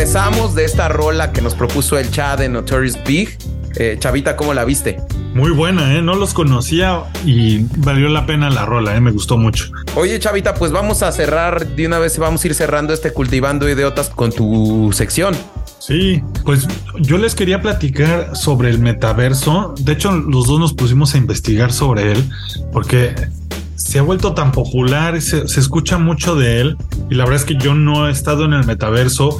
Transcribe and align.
regresamos 0.00 0.54
de 0.54 0.64
esta 0.64 0.88
rola 0.88 1.30
que 1.30 1.42
nos 1.42 1.54
propuso 1.54 1.98
el 1.98 2.10
chat 2.10 2.38
de 2.38 2.48
Notorious 2.48 2.96
Big. 3.04 3.36
Eh, 3.76 3.98
Chavita, 4.00 4.34
¿cómo 4.34 4.54
la 4.54 4.64
viste? 4.64 4.98
Muy 5.34 5.50
buena, 5.50 5.94
¿eh? 5.94 6.00
No 6.00 6.14
los 6.14 6.32
conocía 6.32 7.02
y 7.26 7.66
valió 7.76 8.08
la 8.08 8.24
pena 8.24 8.48
la 8.48 8.64
rola, 8.64 8.96
¿eh? 8.96 9.00
Me 9.02 9.10
gustó 9.10 9.36
mucho. 9.36 9.66
Oye, 9.96 10.18
Chavita, 10.18 10.54
pues 10.54 10.72
vamos 10.72 11.02
a 11.02 11.12
cerrar 11.12 11.66
de 11.76 11.86
una 11.86 11.98
vez, 11.98 12.16
vamos 12.16 12.42
a 12.42 12.46
ir 12.46 12.54
cerrando 12.54 12.94
este 12.94 13.12
Cultivando 13.12 13.68
Idiotas 13.68 14.08
con 14.08 14.32
tu 14.32 14.90
sección. 14.94 15.36
Sí, 15.80 16.22
pues 16.46 16.66
yo 16.98 17.18
les 17.18 17.34
quería 17.34 17.60
platicar 17.60 18.34
sobre 18.34 18.70
el 18.70 18.78
metaverso. 18.78 19.74
De 19.80 19.92
hecho, 19.92 20.12
los 20.12 20.46
dos 20.46 20.58
nos 20.58 20.72
pusimos 20.72 21.14
a 21.14 21.18
investigar 21.18 21.72
sobre 21.74 22.12
él 22.12 22.24
porque 22.72 23.14
se 23.76 23.98
ha 23.98 24.02
vuelto 24.02 24.32
tan 24.32 24.50
popular, 24.50 25.20
se, 25.20 25.46
se, 25.46 25.60
escucha 25.60 25.98
mucho 25.98 26.36
de 26.36 26.60
él 26.60 26.76
y 27.10 27.16
la 27.16 27.24
verdad 27.24 27.40
es 27.40 27.44
que 27.44 27.56
yo 27.56 27.74
no 27.74 28.08
he 28.08 28.12
estado 28.12 28.44
en 28.44 28.52
el 28.52 28.64
metaverso, 28.64 29.38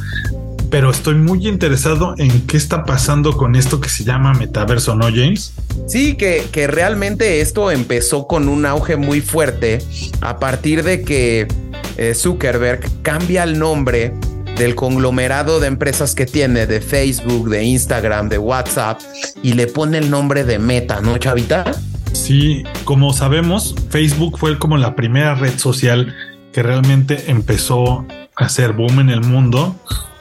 pero 0.70 0.90
estoy 0.90 1.16
muy 1.16 1.46
interesado 1.48 2.14
en 2.16 2.46
qué 2.46 2.56
está 2.56 2.84
pasando 2.84 3.36
con 3.36 3.56
esto 3.56 3.80
que 3.80 3.88
se 3.88 4.04
llama 4.04 4.32
metaverso, 4.34 4.94
¿no, 4.94 5.06
James? 5.06 5.52
Sí, 5.86 6.14
que, 6.14 6.46
que 6.52 6.66
realmente 6.66 7.40
esto 7.40 7.70
empezó 7.70 8.26
con 8.26 8.48
un 8.48 8.64
auge 8.64 8.96
muy 8.96 9.20
fuerte 9.20 9.78
a 10.20 10.38
partir 10.38 10.82
de 10.84 11.02
que 11.02 11.48
eh, 11.96 12.14
Zuckerberg 12.14 13.02
cambia 13.02 13.42
el 13.42 13.58
nombre 13.58 14.14
del 14.56 14.74
conglomerado 14.74 15.58
de 15.58 15.66
empresas 15.66 16.14
que 16.14 16.26
tiene, 16.26 16.66
de 16.66 16.80
Facebook, 16.80 17.48
de 17.48 17.64
Instagram, 17.64 18.28
de 18.28 18.38
WhatsApp, 18.38 19.00
y 19.42 19.54
le 19.54 19.66
pone 19.66 19.98
el 19.98 20.10
nombre 20.10 20.44
de 20.44 20.58
Meta, 20.58 21.00
¿no, 21.00 21.16
Chavita? 21.18 21.64
Sí, 22.12 22.64
como 22.84 23.12
sabemos, 23.12 23.74
Facebook 23.88 24.38
fue 24.38 24.58
como 24.58 24.76
la 24.76 24.94
primera 24.94 25.34
red 25.34 25.58
social 25.58 26.14
que 26.52 26.62
realmente 26.62 27.30
empezó 27.30 28.04
a 28.36 28.44
hacer 28.44 28.72
boom 28.72 29.00
en 29.00 29.10
el 29.10 29.22
mundo. 29.22 29.76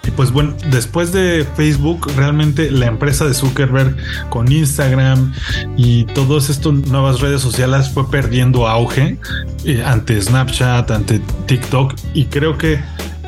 Y 0.09 0.11
pues 0.11 0.31
bueno, 0.31 0.55
después 0.71 1.11
de 1.11 1.45
Facebook, 1.55 2.09
realmente 2.15 2.71
la 2.71 2.87
empresa 2.87 3.25
de 3.25 3.35
Zuckerberg 3.35 3.95
con 4.31 4.51
Instagram 4.51 5.31
y 5.77 6.05
todas 6.05 6.49
estas 6.49 6.73
nuevas 6.73 7.19
redes 7.19 7.41
sociales 7.41 7.91
fue 7.91 8.09
perdiendo 8.09 8.67
auge 8.67 9.19
eh, 9.65 9.83
ante 9.85 10.19
Snapchat, 10.19 10.89
ante 10.89 11.21
TikTok. 11.45 11.93
Y 12.15 12.25
creo 12.25 12.57
que 12.57 12.79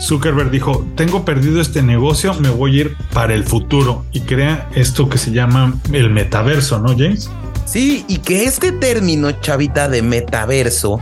Zuckerberg 0.01 0.49
dijo, 0.49 0.83
tengo 0.95 1.23
perdido 1.23 1.61
este 1.61 1.83
negocio, 1.83 2.33
me 2.33 2.49
voy 2.49 2.79
a 2.79 2.81
ir 2.81 2.95
para 3.13 3.35
el 3.35 3.43
futuro 3.43 4.03
y 4.11 4.21
crea 4.21 4.67
esto 4.73 5.07
que 5.07 5.19
se 5.19 5.29
llama 5.29 5.75
el 5.93 6.09
metaverso, 6.09 6.79
¿no, 6.79 6.97
James? 6.97 7.29
Sí, 7.65 8.05
y 8.07 8.17
que 8.17 8.45
este 8.45 8.71
término, 8.71 9.29
chavita, 9.33 9.87
de 9.87 10.01
metaverso, 10.01 10.99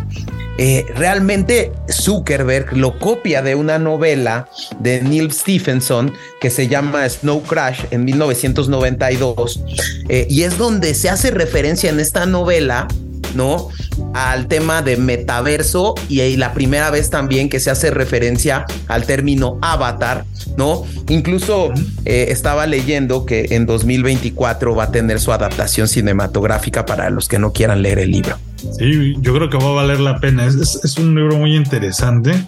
eh, 0.61 0.85
realmente 0.93 1.71
Zuckerberg 1.89 2.75
lo 2.75 2.99
copia 2.99 3.41
de 3.41 3.55
una 3.55 3.79
novela 3.79 4.49
de 4.81 5.02
Neil 5.02 5.31
Stephenson 5.31 6.11
que 6.41 6.49
se 6.49 6.67
llama 6.67 7.07
Snow 7.07 7.41
Crash 7.43 7.85
en 7.91 8.03
1992 8.03 9.63
eh, 10.09 10.27
y 10.30 10.43
es 10.43 10.57
donde 10.57 10.95
se 10.95 11.09
hace 11.09 11.31
referencia 11.31 11.89
en 11.89 12.02
esta 12.02 12.25
novela 12.25 12.89
¿no? 13.35 13.69
Al 14.13 14.47
tema 14.47 14.81
de 14.81 14.97
metaverso 14.97 15.95
y, 16.09 16.35
la 16.35 16.53
primera 16.53 16.89
vez 16.91 17.09
también 17.09 17.47
que 17.47 17.61
se 17.61 17.69
hace 17.69 17.89
referencia 17.89 18.65
al 18.87 19.05
término 19.05 19.59
avatar, 19.61 20.25
¿no? 20.57 20.83
Incluso 21.07 21.71
eh, 22.03 22.25
estaba 22.30 22.65
leyendo 22.65 23.25
que 23.25 23.47
en 23.52 23.65
2024 23.65 24.75
va 24.75 24.85
a 24.85 24.91
tener 24.91 25.21
su 25.21 25.31
adaptación 25.31 25.87
cinematográfica 25.87 26.85
para 26.85 27.09
los 27.11 27.30
que 27.30 27.39
no 27.39 27.53
quieran 27.53 27.81
leer 27.81 27.99
el 27.99 28.11
libro. 28.11 28.37
Sí, 28.77 29.15
yo 29.19 29.33
creo 29.33 29.49
que 29.49 29.57
va 29.57 29.69
a 29.69 29.73
valer 29.73 29.99
la 29.99 30.19
pena. 30.19 30.45
Es, 30.45 30.97
un 30.97 31.15
libro 31.15 31.38
muy 31.38 31.55
interesante. 31.55 32.47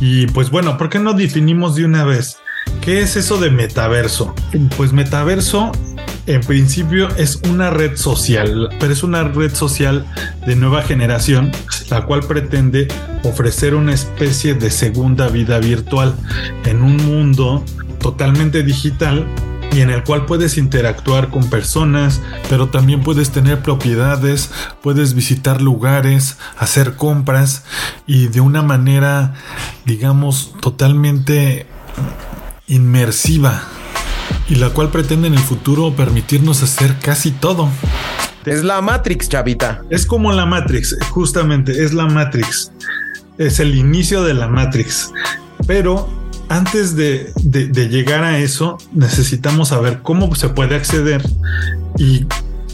Y 0.00 0.26
pues 0.28 0.50
bueno, 0.50 0.76
¿por 0.78 0.88
qué 0.88 0.98
no 0.98 1.12
definimos 1.12 1.76
de 1.76 1.84
una 1.84 2.04
vez? 2.04 2.38
¿Qué 2.80 3.00
es 3.00 3.16
eso 3.16 3.38
de 3.38 3.50
metaverso? 3.50 4.34
Pues 4.76 4.92
metaverso 4.92 5.72
en 6.26 6.40
principio 6.40 7.08
es 7.16 7.40
una 7.48 7.70
red 7.70 7.96
social, 7.96 8.68
pero 8.78 8.92
es 8.92 9.02
una 9.02 9.24
red 9.24 9.54
social 9.54 10.06
de 10.46 10.56
nueva 10.56 10.82
generación, 10.82 11.50
la 11.90 12.04
cual 12.06 12.20
pretende 12.20 12.88
ofrecer 13.24 13.74
una 13.74 13.92
especie 13.92 14.54
de 14.54 14.70
segunda 14.70 15.28
vida 15.28 15.58
virtual 15.58 16.14
en 16.64 16.82
un 16.82 16.96
mundo 16.96 17.64
totalmente 18.00 18.62
digital 18.62 19.26
y 19.72 19.80
en 19.80 19.90
el 19.90 20.04
cual 20.04 20.26
puedes 20.26 20.58
interactuar 20.58 21.30
con 21.30 21.48
personas, 21.48 22.20
pero 22.48 22.68
también 22.68 23.02
puedes 23.02 23.30
tener 23.30 23.62
propiedades, 23.62 24.50
puedes 24.82 25.14
visitar 25.14 25.62
lugares, 25.62 26.36
hacer 26.58 26.96
compras 26.96 27.64
y 28.06 28.28
de 28.28 28.40
una 28.40 28.62
manera, 28.62 29.34
digamos, 29.86 30.54
totalmente 30.60 31.66
inmersiva 32.66 33.62
y 34.48 34.56
la 34.56 34.70
cual 34.70 34.90
pretende 34.90 35.28
en 35.28 35.34
el 35.34 35.40
futuro 35.40 35.94
permitirnos 35.94 36.62
hacer 36.62 36.98
casi 36.98 37.30
todo. 37.30 37.68
Es 38.44 38.64
la 38.64 38.80
Matrix, 38.82 39.28
chavita. 39.28 39.82
Es 39.88 40.04
como 40.04 40.32
la 40.32 40.46
Matrix, 40.46 40.96
justamente, 41.10 41.84
es 41.84 41.94
la 41.94 42.06
Matrix. 42.06 42.72
Es 43.38 43.60
el 43.60 43.74
inicio 43.74 44.22
de 44.22 44.34
la 44.34 44.48
Matrix. 44.48 45.12
Pero 45.66 46.21
antes 46.48 46.96
de, 46.96 47.32
de 47.36 47.88
llegar 47.88 48.24
a 48.24 48.38
eso, 48.38 48.78
necesitamos 48.92 49.68
saber 49.68 50.00
cómo 50.02 50.34
se 50.34 50.48
puede 50.48 50.76
acceder 50.76 51.22
y 51.98 52.26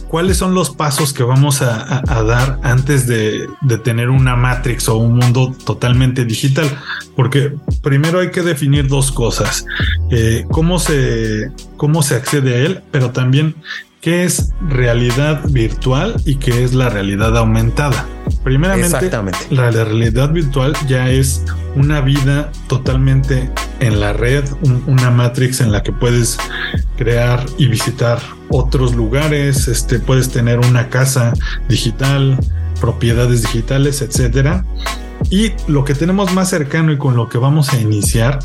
cuáles 0.09 0.39
son 0.39 0.55
los 0.55 0.71
pasos 0.71 1.13
que 1.13 1.23
vamos 1.23 1.63
a, 1.63 2.03
a, 2.07 2.23
dar 2.23 2.59
antes 2.63 3.07
de, 3.07 3.47
de, 3.61 3.79
tener 3.79 4.09
una 4.09 4.37
Matrix 4.37 4.89
o 4.89 4.97
un 4.97 5.17
mundo 5.17 5.55
totalmente 5.65 6.25
digital. 6.25 6.67
Porque 7.15 7.53
primero 7.83 8.21
hay 8.21 8.31
que 8.31 8.43
definir 8.43 8.89
dos 8.89 9.13
cosas. 9.13 9.65
Eh, 10.11 10.45
cómo, 10.51 10.79
se, 10.79 11.53
cómo 11.77 12.03
se 12.03 12.17
accede 12.17 12.55
a 12.55 12.59
él, 12.59 12.81
pero 12.91 13.11
también 13.11 13.55
qué 14.01 14.25
es 14.25 14.53
realidad 14.61 15.43
virtual 15.49 16.15
y 16.25 16.37
qué 16.37 16.65
es 16.65 16.75
la 16.75 16.89
realidad 16.89 17.37
aumentada. 17.37 18.07
Primeramente, 18.45 19.11
la, 19.51 19.71
realidad 19.71 20.31
virtual 20.31 20.75
ya 20.87 21.11
es 21.11 21.45
una 21.75 22.01
vida 22.01 22.51
totalmente 22.69 23.51
en 23.81 24.01
la 24.01 24.13
red, 24.13 24.45
un, 24.63 24.83
una 24.87 25.11
matrix 25.11 25.61
en 25.61 25.73
la 25.73 25.83
que 25.83 25.93
puedes 25.93 26.39
crear 26.97 27.45
y 27.59 27.67
visitar 27.67 28.21
otros 28.49 28.95
lugares, 28.95 29.69
este, 29.69 29.99
puedes 29.99 30.31
tener 30.31 30.59
una 30.61 30.89
casa 30.89 31.33
digital, 31.69 32.39
propiedades 32.81 33.43
digitales, 33.43 34.03
etcétera. 34.03 34.65
Y 35.31 35.53
lo 35.67 35.85
que 35.85 35.95
tenemos 35.95 36.33
más 36.33 36.49
cercano 36.49 36.93
y 36.93 36.99
con 36.99 37.17
lo 37.17 37.29
que 37.29 37.39
vamos 37.39 37.73
a 37.73 37.81
iniciar 37.81 38.39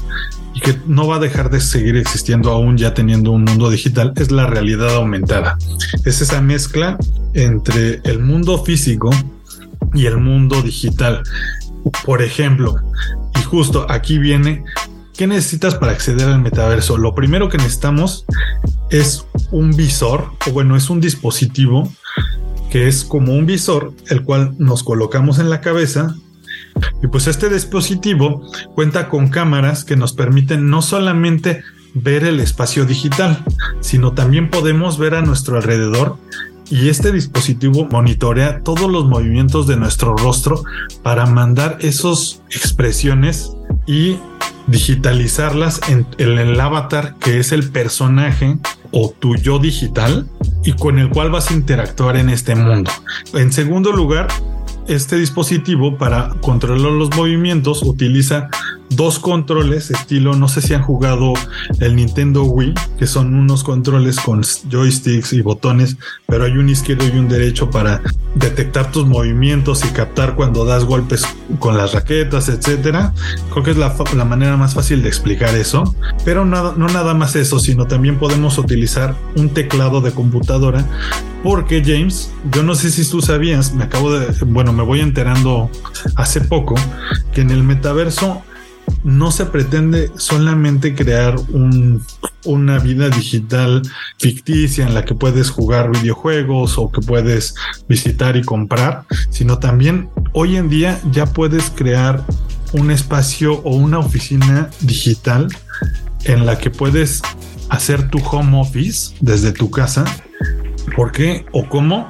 y 0.53 0.59
que 0.61 0.77
no 0.85 1.07
va 1.07 1.15
a 1.15 1.19
dejar 1.19 1.49
de 1.49 1.59
seguir 1.59 1.97
existiendo 1.97 2.51
aún 2.51 2.77
ya 2.77 2.93
teniendo 2.93 3.31
un 3.31 3.43
mundo 3.43 3.69
digital 3.69 4.13
es 4.15 4.31
la 4.31 4.47
realidad 4.47 4.95
aumentada. 4.95 5.57
Es 6.05 6.21
esa 6.21 6.41
mezcla 6.41 6.97
entre 7.33 8.01
el 8.03 8.19
mundo 8.19 8.63
físico 8.63 9.09
y 9.93 10.05
el 10.05 10.17
mundo 10.17 10.61
digital. 10.61 11.23
Por 12.05 12.21
ejemplo, 12.21 12.75
y 13.39 13.43
justo 13.43 13.85
aquí 13.89 14.17
viene, 14.17 14.63
¿qué 15.15 15.27
necesitas 15.27 15.75
para 15.75 15.91
acceder 15.91 16.27
al 16.27 16.41
metaverso? 16.41 16.97
Lo 16.97 17.15
primero 17.15 17.49
que 17.49 17.57
necesitamos 17.57 18.25
es 18.89 19.25
un 19.51 19.71
visor, 19.71 20.31
o 20.47 20.51
bueno, 20.51 20.75
es 20.75 20.89
un 20.89 21.01
dispositivo 21.01 21.91
que 22.69 22.87
es 22.87 23.03
como 23.03 23.33
un 23.33 23.45
visor, 23.45 23.93
el 24.09 24.23
cual 24.23 24.55
nos 24.57 24.83
colocamos 24.83 25.39
en 25.39 25.49
la 25.49 25.61
cabeza. 25.61 26.15
Y 27.01 27.07
pues 27.07 27.27
este 27.27 27.49
dispositivo 27.49 28.41
cuenta 28.75 29.09
con 29.09 29.29
cámaras 29.29 29.83
que 29.83 29.95
nos 29.95 30.13
permiten 30.13 30.69
no 30.69 30.81
solamente 30.81 31.63
ver 31.93 32.23
el 32.23 32.39
espacio 32.39 32.85
digital, 32.85 33.43
sino 33.81 34.13
también 34.13 34.49
podemos 34.49 34.97
ver 34.97 35.15
a 35.15 35.21
nuestro 35.21 35.57
alrededor 35.57 36.17
y 36.69 36.89
este 36.89 37.11
dispositivo 37.11 37.87
monitorea 37.91 38.61
todos 38.61 38.89
los 38.89 39.05
movimientos 39.05 39.67
de 39.67 39.77
nuestro 39.77 40.15
rostro 40.15 40.63
para 41.03 41.25
mandar 41.25 41.77
esas 41.81 42.41
expresiones 42.49 43.51
y 43.85 44.17
digitalizarlas 44.67 45.81
en 45.89 46.07
el, 46.17 46.59
avatar 46.59 47.15
que 47.19 47.39
es 47.39 47.51
el 47.51 47.69
personaje 47.69 48.57
o 48.91 49.09
tu 49.09 49.35
yo 49.35 49.59
digital 49.59 50.27
y 50.63 50.73
con 50.73 50.99
el 50.99 51.09
cual 51.09 51.31
vas 51.31 51.51
a 51.51 51.53
interactuar 51.53 52.15
en 52.15 52.29
este 52.29 52.55
mundo. 52.55 52.89
En 53.33 53.51
segundo 53.51 53.91
lugar, 53.91 54.29
este 54.87 55.17
dispositivo 55.17 55.97
para 55.97 56.29
controlar 56.41 56.91
los 56.91 57.15
movimientos 57.15 57.83
utiliza 57.83 58.49
dos 58.95 59.19
controles 59.19 59.91
estilo, 59.91 60.35
no 60.35 60.47
sé 60.47 60.61
si 60.61 60.73
han 60.73 60.83
jugado 60.83 61.33
el 61.79 61.95
Nintendo 61.95 62.43
Wii, 62.43 62.73
que 62.97 63.07
son 63.07 63.33
unos 63.33 63.63
controles 63.63 64.19
con 64.19 64.41
joysticks 64.69 65.33
y 65.33 65.41
botones, 65.41 65.97
pero 66.27 66.45
hay 66.45 66.57
un 66.57 66.69
izquierdo 66.69 67.05
y 67.07 67.17
un 67.17 67.27
derecho 67.27 67.69
para 67.69 68.01
detectar 68.35 68.91
tus 68.91 69.07
movimientos 69.07 69.83
y 69.85 69.89
captar 69.89 70.35
cuando 70.35 70.65
das 70.65 70.85
golpes 70.85 71.25
con 71.59 71.77
las 71.77 71.93
raquetas, 71.93 72.49
etcétera. 72.49 73.13
Creo 73.51 73.63
que 73.63 73.71
es 73.71 73.77
la, 73.77 73.95
la, 74.15 74.25
manera 74.25 74.57
más 74.57 74.73
fácil 74.73 75.01
de 75.01 75.09
explicar 75.09 75.55
eso, 75.55 75.95
pero 76.25 76.45
nada, 76.45 76.73
no 76.77 76.87
nada 76.87 77.13
más 77.13 77.35
eso, 77.35 77.59
sino 77.59 77.85
también 77.85 78.17
podemos 78.17 78.57
utilizar 78.57 79.15
un 79.35 79.49
teclado 79.49 80.01
de 80.01 80.11
computadora 80.11 80.85
porque 81.43 81.83
James, 81.85 82.31
yo 82.51 82.63
no 82.63 82.73
sé 82.73 82.89
si 82.89 83.07
tú 83.09 83.21
sabías, 83.21 83.73
me 83.73 83.83
acabo 83.83 84.13
de, 84.13 84.33
bueno, 84.45 84.71
me 84.71 84.81
voy 84.81 85.01
enterando 85.01 85.69
hace 86.15 86.39
poco 86.39 86.75
que 87.33 87.41
en 87.41 87.51
el 87.51 87.63
metaverso 87.63 88.43
no 89.03 89.31
se 89.31 89.45
pretende 89.45 90.11
solamente 90.15 90.95
crear 90.95 91.35
un, 91.49 92.03
una 92.45 92.79
vida 92.79 93.09
digital 93.09 93.81
ficticia 94.17 94.85
en 94.85 94.93
la 94.93 95.05
que 95.05 95.15
puedes 95.15 95.49
jugar 95.49 95.91
videojuegos 95.91 96.77
o 96.77 96.91
que 96.91 97.01
puedes 97.01 97.55
visitar 97.87 98.37
y 98.37 98.43
comprar, 98.43 99.05
sino 99.29 99.59
también 99.59 100.09
hoy 100.33 100.57
en 100.57 100.69
día 100.69 100.99
ya 101.11 101.25
puedes 101.25 101.69
crear 101.69 102.25
un 102.73 102.91
espacio 102.91 103.61
o 103.63 103.75
una 103.75 103.99
oficina 103.99 104.69
digital 104.81 105.47
en 106.25 106.45
la 106.45 106.57
que 106.57 106.69
puedes 106.69 107.21
hacer 107.69 108.09
tu 108.09 108.19
home 108.19 108.59
office 108.59 109.15
desde 109.19 109.51
tu 109.51 109.69
casa. 109.69 110.05
¿Por 110.95 111.11
qué 111.11 111.45
o 111.51 111.67
cómo? 111.67 112.09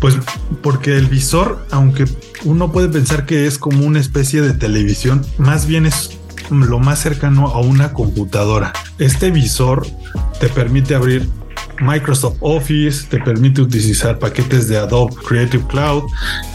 Pues 0.00 0.16
porque 0.62 0.96
el 0.96 1.06
visor, 1.06 1.66
aunque 1.70 2.04
uno 2.44 2.72
puede 2.72 2.88
pensar 2.88 3.26
que 3.26 3.46
es 3.46 3.58
como 3.58 3.86
una 3.86 4.00
especie 4.00 4.42
de 4.42 4.52
televisión, 4.52 5.24
más 5.38 5.66
bien 5.66 5.86
es 5.86 6.18
lo 6.52 6.78
más 6.78 7.00
cercano 7.00 7.48
a 7.48 7.60
una 7.60 7.92
computadora. 7.92 8.72
Este 8.98 9.30
visor 9.30 9.86
te 10.40 10.48
permite 10.48 10.94
abrir 10.94 11.28
Microsoft 11.80 12.36
Office, 12.40 13.06
te 13.08 13.18
permite 13.18 13.60
utilizar 13.62 14.18
paquetes 14.18 14.68
de 14.68 14.78
Adobe 14.78 15.14
Creative 15.26 15.64
Cloud 15.68 16.04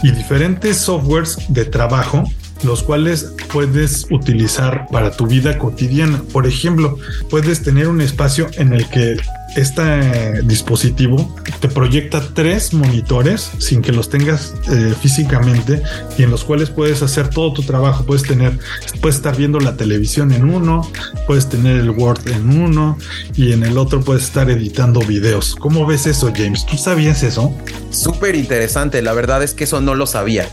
y 0.02 0.10
diferentes 0.10 0.78
softwares 0.78 1.36
de 1.48 1.64
trabajo 1.64 2.24
los 2.64 2.82
cuales 2.82 3.34
puedes 3.52 4.06
utilizar 4.10 4.86
para 4.90 5.10
tu 5.10 5.26
vida 5.26 5.58
cotidiana. 5.58 6.22
Por 6.32 6.46
ejemplo, 6.46 6.98
puedes 7.30 7.62
tener 7.62 7.88
un 7.88 8.00
espacio 8.00 8.48
en 8.54 8.72
el 8.72 8.88
que 8.88 9.16
este 9.56 10.42
dispositivo 10.42 11.34
te 11.60 11.68
proyecta 11.68 12.22
tres 12.34 12.72
monitores 12.72 13.50
sin 13.58 13.82
que 13.82 13.92
los 13.92 14.08
tengas 14.08 14.54
eh, 14.70 14.94
físicamente 15.00 15.82
y 16.16 16.22
en 16.22 16.30
los 16.30 16.44
cuales 16.44 16.70
puedes 16.70 17.02
hacer 17.02 17.28
todo 17.28 17.52
tu 17.52 17.62
trabajo. 17.62 18.04
Puedes 18.04 18.22
tener, 18.22 18.58
puedes 19.00 19.16
estar 19.16 19.36
viendo 19.36 19.58
la 19.60 19.76
televisión 19.76 20.32
en 20.32 20.48
uno, 20.48 20.90
puedes 21.26 21.48
tener 21.48 21.76
el 21.76 21.90
Word 21.90 22.28
en 22.28 22.60
uno 22.60 22.98
y 23.34 23.52
en 23.52 23.64
el 23.64 23.78
otro 23.78 24.00
puedes 24.00 24.24
estar 24.24 24.50
editando 24.50 25.00
videos. 25.00 25.54
¿Cómo 25.56 25.86
ves 25.86 26.06
eso, 26.06 26.32
James? 26.34 26.64
¿Tú 26.66 26.76
sabías 26.76 27.22
eso? 27.22 27.54
Súper 27.90 28.34
interesante. 28.34 29.02
La 29.02 29.12
verdad 29.12 29.42
es 29.42 29.54
que 29.54 29.64
eso 29.64 29.80
no 29.80 29.94
lo 29.94 30.06
sabía. 30.06 30.48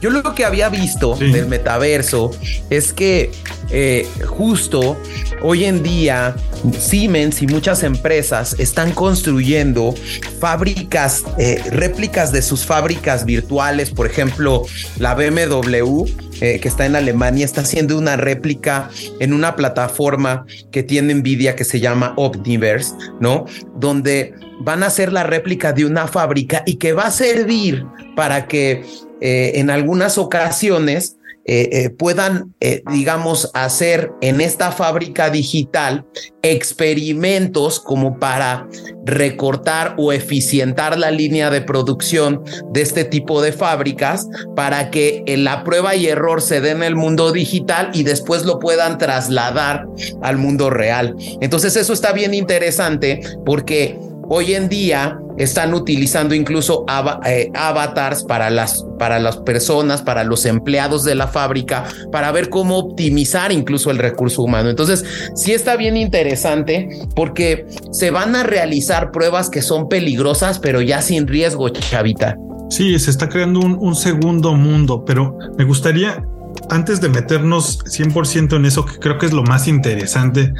Yo 0.00 0.10
lo 0.10 0.34
que 0.34 0.44
había 0.44 0.68
visto 0.68 1.14
del 1.16 1.46
metaverso 1.46 2.30
es 2.70 2.92
que 2.92 3.30
eh, 3.70 4.08
justo 4.26 4.96
hoy 5.42 5.64
en 5.64 5.82
día 5.82 6.34
Siemens 6.78 7.42
y 7.42 7.46
muchas 7.46 7.82
empresas 7.82 8.37
están 8.58 8.92
construyendo 8.92 9.94
fábricas, 10.40 11.24
eh, 11.38 11.62
réplicas 11.70 12.32
de 12.32 12.42
sus 12.42 12.64
fábricas 12.64 13.24
virtuales. 13.24 13.90
Por 13.90 14.06
ejemplo, 14.06 14.64
la 14.98 15.14
BMW 15.14 16.04
eh, 16.40 16.60
que 16.60 16.68
está 16.68 16.86
en 16.86 16.94
Alemania, 16.94 17.44
está 17.44 17.62
haciendo 17.62 17.98
una 17.98 18.16
réplica 18.16 18.90
en 19.18 19.32
una 19.32 19.56
plataforma 19.56 20.46
que 20.70 20.84
tiene 20.84 21.12
Nvidia 21.14 21.56
que 21.56 21.64
se 21.64 21.80
llama 21.80 22.14
Omniverse, 22.16 22.94
¿no? 23.20 23.46
Donde 23.74 24.34
van 24.60 24.84
a 24.84 24.86
hacer 24.86 25.12
la 25.12 25.24
réplica 25.24 25.72
de 25.72 25.84
una 25.84 26.06
fábrica 26.06 26.62
y 26.64 26.76
que 26.76 26.92
va 26.92 27.06
a 27.06 27.10
servir 27.10 27.84
para 28.14 28.46
que 28.46 28.84
eh, 29.20 29.52
en 29.56 29.68
algunas 29.68 30.16
ocasiones 30.16 31.17
eh, 31.48 31.68
eh, 31.72 31.90
puedan, 31.90 32.54
digamos, 32.92 33.50
hacer 33.54 34.12
en 34.20 34.40
esta 34.40 34.70
fábrica 34.70 35.30
digital 35.30 36.06
experimentos 36.42 37.80
como 37.80 38.18
para 38.18 38.68
recortar 39.04 39.94
o 39.98 40.12
eficientar 40.12 40.98
la 40.98 41.10
línea 41.10 41.50
de 41.50 41.62
producción 41.62 42.42
de 42.72 42.82
este 42.82 43.04
tipo 43.04 43.42
de 43.42 43.52
fábricas 43.52 44.28
para 44.54 44.90
que 44.90 45.22
en 45.26 45.44
la 45.44 45.64
prueba 45.64 45.96
y 45.96 46.06
error 46.06 46.42
se 46.42 46.60
den 46.60 46.78
en 46.78 46.82
el 46.82 46.96
mundo 46.96 47.32
digital 47.32 47.90
y 47.94 48.02
después 48.02 48.44
lo 48.44 48.58
puedan 48.58 48.98
trasladar 48.98 49.86
al 50.22 50.36
mundo 50.36 50.70
real. 50.70 51.14
Entonces 51.40 51.76
eso 51.76 51.92
está 51.92 52.12
bien 52.12 52.34
interesante 52.34 53.20
porque 53.44 53.98
Hoy 54.30 54.54
en 54.54 54.68
día 54.68 55.18
están 55.38 55.72
utilizando 55.72 56.34
incluso 56.34 56.84
eh, 57.24 57.50
avatars 57.54 58.24
para 58.24 58.50
las, 58.50 58.84
para 58.98 59.18
las 59.18 59.38
personas, 59.38 60.02
para 60.02 60.24
los 60.24 60.44
empleados 60.44 61.04
de 61.04 61.14
la 61.14 61.28
fábrica, 61.28 61.84
para 62.12 62.30
ver 62.32 62.50
cómo 62.50 62.76
optimizar 62.76 63.52
incluso 63.52 63.90
el 63.90 63.98
recurso 63.98 64.42
humano. 64.42 64.68
Entonces, 64.68 65.04
sí 65.34 65.52
está 65.52 65.76
bien 65.76 65.96
interesante 65.96 66.88
porque 67.14 67.66
se 67.90 68.10
van 68.10 68.36
a 68.36 68.42
realizar 68.42 69.12
pruebas 69.12 69.48
que 69.48 69.62
son 69.62 69.88
peligrosas, 69.88 70.58
pero 70.58 70.82
ya 70.82 71.00
sin 71.00 71.26
riesgo, 71.26 71.70
chavita. 71.70 72.36
Sí, 72.68 72.98
se 72.98 73.10
está 73.10 73.28
creando 73.28 73.60
un, 73.60 73.78
un 73.80 73.94
segundo 73.94 74.52
mundo, 74.54 75.04
pero 75.06 75.38
me 75.56 75.64
gustaría 75.64 76.22
antes 76.70 77.00
de 77.00 77.08
meternos 77.08 77.78
100% 77.84 78.56
en 78.56 78.64
eso, 78.64 78.84
que 78.84 78.98
creo 78.98 79.18
que 79.18 79.26
es 79.26 79.32
lo 79.32 79.42
más 79.42 79.68
interesante 79.68 80.52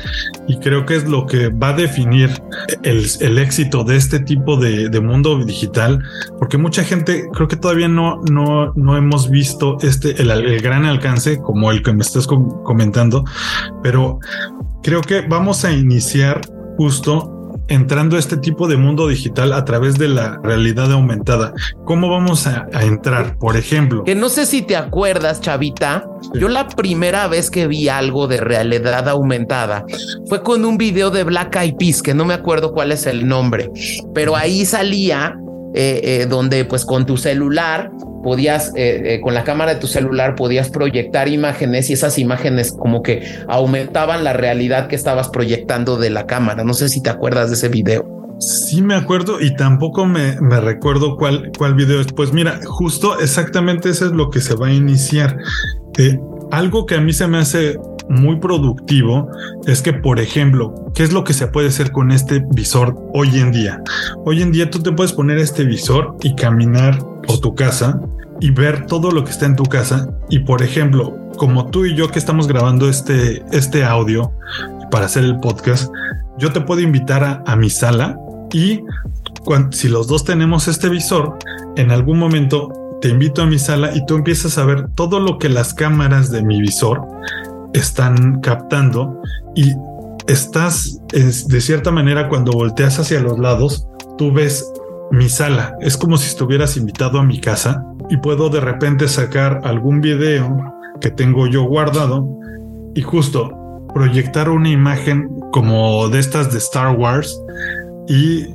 y 0.46 0.58
creo 0.58 0.86
que 0.86 0.96
es 0.96 1.08
lo 1.08 1.26
que 1.26 1.48
va 1.48 1.70
a 1.70 1.72
definir 1.74 2.30
el, 2.82 3.38
éxito 3.38 3.84
de 3.84 3.96
este 3.96 4.20
tipo 4.20 4.56
de, 4.56 4.98
mundo 5.00 5.44
digital, 5.44 6.02
porque 6.38 6.58
mucha 6.58 6.82
gente 6.82 7.28
creo 7.32 7.46
que 7.46 7.56
todavía 7.56 7.88
no, 7.88 8.20
no, 8.24 8.96
hemos 8.96 9.30
visto 9.30 9.78
este, 9.82 10.20
el 10.20 10.60
gran 10.60 10.84
alcance 10.84 11.38
como 11.38 11.70
el 11.70 11.82
que 11.82 11.92
me 11.92 12.02
estás 12.02 12.26
comentando, 12.26 13.24
pero 13.82 14.18
creo 14.82 15.00
que 15.00 15.20
vamos 15.22 15.64
a 15.64 15.72
iniciar 15.72 16.40
justo 16.76 17.37
entrando 17.68 18.16
a 18.16 18.18
este 18.18 18.36
tipo 18.36 18.66
de 18.66 18.76
mundo 18.76 19.08
digital 19.08 19.52
a 19.52 19.64
través 19.64 19.98
de 19.98 20.08
la 20.08 20.38
realidad 20.42 20.90
aumentada. 20.92 21.52
¿Cómo 21.84 22.08
vamos 22.08 22.46
a, 22.46 22.66
entrar? 22.80 23.36
Por 23.38 23.56
ejemplo. 23.56 24.04
Que 24.04 24.14
no 24.14 24.28
sé 24.28 24.46
si 24.46 24.62
te 24.62 24.76
acuerdas, 24.76 25.40
Chavita. 25.40 26.08
Yo 26.34 26.48
la 26.48 26.68
primera 26.68 27.28
vez 27.28 27.50
que 27.50 27.66
vi 27.66 27.88
algo 27.88 28.26
de 28.26 28.38
realidad 28.38 29.08
aumentada 29.08 29.84
fue 30.28 30.42
con 30.42 30.64
un 30.64 30.78
video 30.78 31.10
de 31.10 31.24
Black 31.24 31.56
Eyed 31.56 31.76
Peas, 31.76 32.02
que 32.02 32.14
no 32.14 32.24
me 32.24 32.34
acuerdo 32.34 32.72
cuál 32.72 32.92
es 32.92 33.06
el 33.06 33.28
nombre, 33.28 33.70
pero 34.14 34.34
ahí 34.34 34.64
salía 34.64 35.38
eh, 35.74 36.00
eh, 36.02 36.26
donde 36.26 36.64
pues 36.64 36.84
con 36.84 37.04
tu 37.06 37.16
celular 37.16 37.90
podías, 38.22 38.72
eh, 38.76 39.14
eh, 39.14 39.20
con 39.20 39.34
la 39.34 39.44
cámara 39.44 39.74
de 39.74 39.80
tu 39.80 39.86
celular, 39.86 40.34
podías 40.34 40.70
proyectar 40.70 41.28
imágenes 41.28 41.90
y 41.90 41.94
esas 41.94 42.18
imágenes 42.18 42.72
como 42.72 43.02
que 43.02 43.22
aumentaban 43.48 44.24
la 44.24 44.32
realidad 44.32 44.88
que 44.88 44.96
estabas 44.96 45.28
proyectando 45.28 45.96
de 45.96 46.10
la 46.10 46.26
cámara. 46.26 46.64
No 46.64 46.74
sé 46.74 46.88
si 46.88 47.02
te 47.02 47.10
acuerdas 47.10 47.48
de 47.48 47.54
ese 47.54 47.68
video. 47.68 48.06
Sí 48.40 48.82
me 48.82 48.94
acuerdo 48.94 49.40
y 49.40 49.54
tampoco 49.56 50.06
me, 50.06 50.40
me 50.40 50.60
recuerdo 50.60 51.16
cuál, 51.16 51.50
cuál 51.58 51.74
video 51.74 52.00
es. 52.00 52.12
Pues 52.12 52.32
mira, 52.32 52.60
justo 52.64 53.18
exactamente 53.18 53.90
eso 53.90 54.06
es 54.06 54.12
lo 54.12 54.30
que 54.30 54.40
se 54.40 54.54
va 54.54 54.68
a 54.68 54.72
iniciar. 54.72 55.36
Eh, 55.98 56.18
algo 56.52 56.86
que 56.86 56.94
a 56.94 57.00
mí 57.00 57.12
se 57.12 57.26
me 57.26 57.38
hace 57.38 57.76
muy 58.08 58.36
productivo 58.36 59.28
es 59.66 59.82
que, 59.82 59.92
por 59.92 60.20
ejemplo, 60.20 60.74
¿qué 60.94 61.02
es 61.02 61.12
lo 61.12 61.24
que 61.24 61.34
se 61.34 61.46
puede 61.46 61.68
hacer 61.68 61.92
con 61.92 62.10
este 62.10 62.44
visor 62.52 62.96
hoy 63.14 63.38
en 63.38 63.52
día? 63.52 63.82
Hoy 64.24 64.42
en 64.42 64.52
día 64.52 64.70
tú 64.70 64.80
te 64.80 64.92
puedes 64.92 65.12
poner 65.12 65.38
este 65.38 65.64
visor 65.64 66.16
y 66.22 66.34
caminar 66.34 66.98
por 67.26 67.40
tu 67.40 67.54
casa 67.54 68.00
y 68.40 68.50
ver 68.50 68.86
todo 68.86 69.10
lo 69.10 69.24
que 69.24 69.30
está 69.30 69.46
en 69.46 69.56
tu 69.56 69.64
casa. 69.64 70.08
Y 70.28 70.40
por 70.40 70.62
ejemplo, 70.62 71.16
como 71.36 71.66
tú 71.70 71.86
y 71.86 71.94
yo 71.94 72.08
que 72.08 72.18
estamos 72.18 72.48
grabando 72.48 72.88
este, 72.88 73.42
este 73.52 73.84
audio 73.84 74.32
para 74.90 75.06
hacer 75.06 75.24
el 75.24 75.38
podcast, 75.40 75.92
yo 76.38 76.52
te 76.52 76.60
puedo 76.60 76.80
invitar 76.80 77.42
a, 77.44 77.56
mi 77.56 77.68
sala 77.68 78.16
y 78.52 78.80
si 79.70 79.88
los 79.88 80.06
dos 80.06 80.24
tenemos 80.24 80.68
este 80.68 80.88
visor, 80.88 81.38
en 81.76 81.90
algún 81.90 82.18
momento 82.18 82.70
te 83.00 83.08
invito 83.08 83.42
a 83.42 83.46
mi 83.46 83.58
sala 83.58 83.94
y 83.94 84.04
tú 84.06 84.16
empiezas 84.16 84.58
a 84.58 84.64
ver 84.64 84.88
todo 84.94 85.20
lo 85.20 85.38
que 85.38 85.48
las 85.48 85.74
cámaras 85.74 86.30
de 86.30 86.42
mi 86.42 86.60
visor 86.60 87.06
están 87.74 88.40
captando 88.40 89.20
y 89.54 89.72
estás 90.26 91.00
de 91.12 91.60
cierta 91.60 91.90
manera 91.90 92.28
cuando 92.28 92.52
volteas 92.52 92.98
hacia 92.98 93.20
los 93.20 93.38
lados, 93.38 93.86
tú 94.16 94.32
ves 94.32 94.64
mi 95.10 95.28
sala. 95.28 95.76
Es 95.80 95.96
como 95.96 96.18
si 96.18 96.28
estuvieras 96.28 96.76
invitado 96.76 97.18
a 97.18 97.24
mi 97.24 97.40
casa 97.40 97.84
y 98.10 98.16
puedo 98.18 98.50
de 98.50 98.60
repente 98.60 99.08
sacar 99.08 99.60
algún 99.64 100.00
video 100.00 100.74
que 101.00 101.10
tengo 101.10 101.46
yo 101.46 101.64
guardado 101.64 102.28
y 102.94 103.02
justo 103.02 103.50
proyectar 103.94 104.50
una 104.50 104.68
imagen 104.68 105.28
como 105.52 106.08
de 106.08 106.18
estas 106.18 106.52
de 106.52 106.58
Star 106.58 106.96
Wars 106.96 107.40
y 108.06 108.46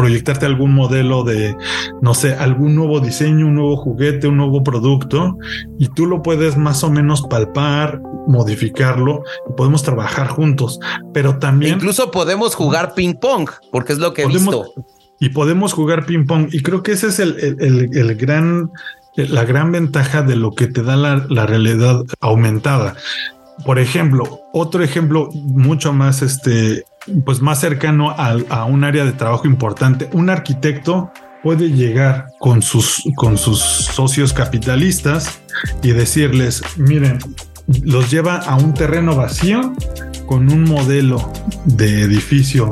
proyectarte 0.00 0.46
algún 0.46 0.72
modelo 0.72 1.24
de, 1.24 1.54
no 2.00 2.14
sé, 2.14 2.32
algún 2.34 2.74
nuevo 2.74 3.00
diseño, 3.00 3.48
un 3.48 3.56
nuevo 3.56 3.76
juguete, 3.76 4.28
un 4.28 4.38
nuevo 4.38 4.64
producto, 4.64 5.36
y 5.78 5.88
tú 5.88 6.06
lo 6.06 6.22
puedes 6.22 6.56
más 6.56 6.82
o 6.84 6.90
menos 6.90 7.20
palpar, 7.28 8.00
modificarlo, 8.26 9.22
y 9.46 9.52
podemos 9.58 9.82
trabajar 9.82 10.28
juntos. 10.28 10.80
Pero 11.12 11.38
también... 11.38 11.74
Incluso 11.74 12.10
podemos 12.10 12.54
jugar 12.54 12.94
ping 12.94 13.12
pong, 13.12 13.50
porque 13.70 13.92
es 13.92 13.98
lo 13.98 14.14
que 14.14 14.22
he 14.22 14.26
visto. 14.26 14.72
Y 15.20 15.28
podemos 15.28 15.74
jugar 15.74 16.06
ping 16.06 16.24
pong, 16.24 16.48
y 16.50 16.62
creo 16.62 16.82
que 16.82 16.92
ese 16.92 17.08
es 17.08 17.18
el, 17.18 17.38
el, 17.60 17.90
el, 17.94 18.14
gran 18.16 18.70
la 19.16 19.44
gran 19.44 19.70
ventaja 19.70 20.22
de 20.22 20.34
lo 20.34 20.52
que 20.52 20.66
te 20.66 20.82
da 20.82 20.96
la, 20.96 21.26
la, 21.28 21.44
realidad 21.44 22.04
aumentada. 22.20 22.96
Por 23.64 23.78
ejemplo, 23.78 24.40
otro 24.52 24.82
ejemplo 24.82 25.28
mucho 25.32 25.92
más 25.92 26.22
este 26.22 26.84
pues 27.24 27.40
más 27.40 27.60
cercano 27.60 28.10
a, 28.10 28.64
un 28.64 28.84
área 28.84 29.04
de 29.04 29.12
trabajo 29.12 29.46
importante. 29.46 30.08
Un 30.12 30.30
arquitecto 30.30 31.10
puede 31.42 31.70
llegar 31.70 32.26
con 32.38 32.62
sus, 32.62 33.02
con 33.16 33.38
sus 33.38 33.60
socios 33.60 34.32
capitalistas 34.32 35.40
y 35.82 35.90
decirles, 35.92 36.62
miren, 36.76 37.18
los 37.82 38.10
lleva 38.10 38.36
a 38.36 38.56
un 38.56 38.74
terreno 38.74 39.16
vacío 39.16 39.72
con 40.26 40.52
un 40.52 40.64
modelo 40.64 41.32
de 41.64 42.02
edificio 42.02 42.70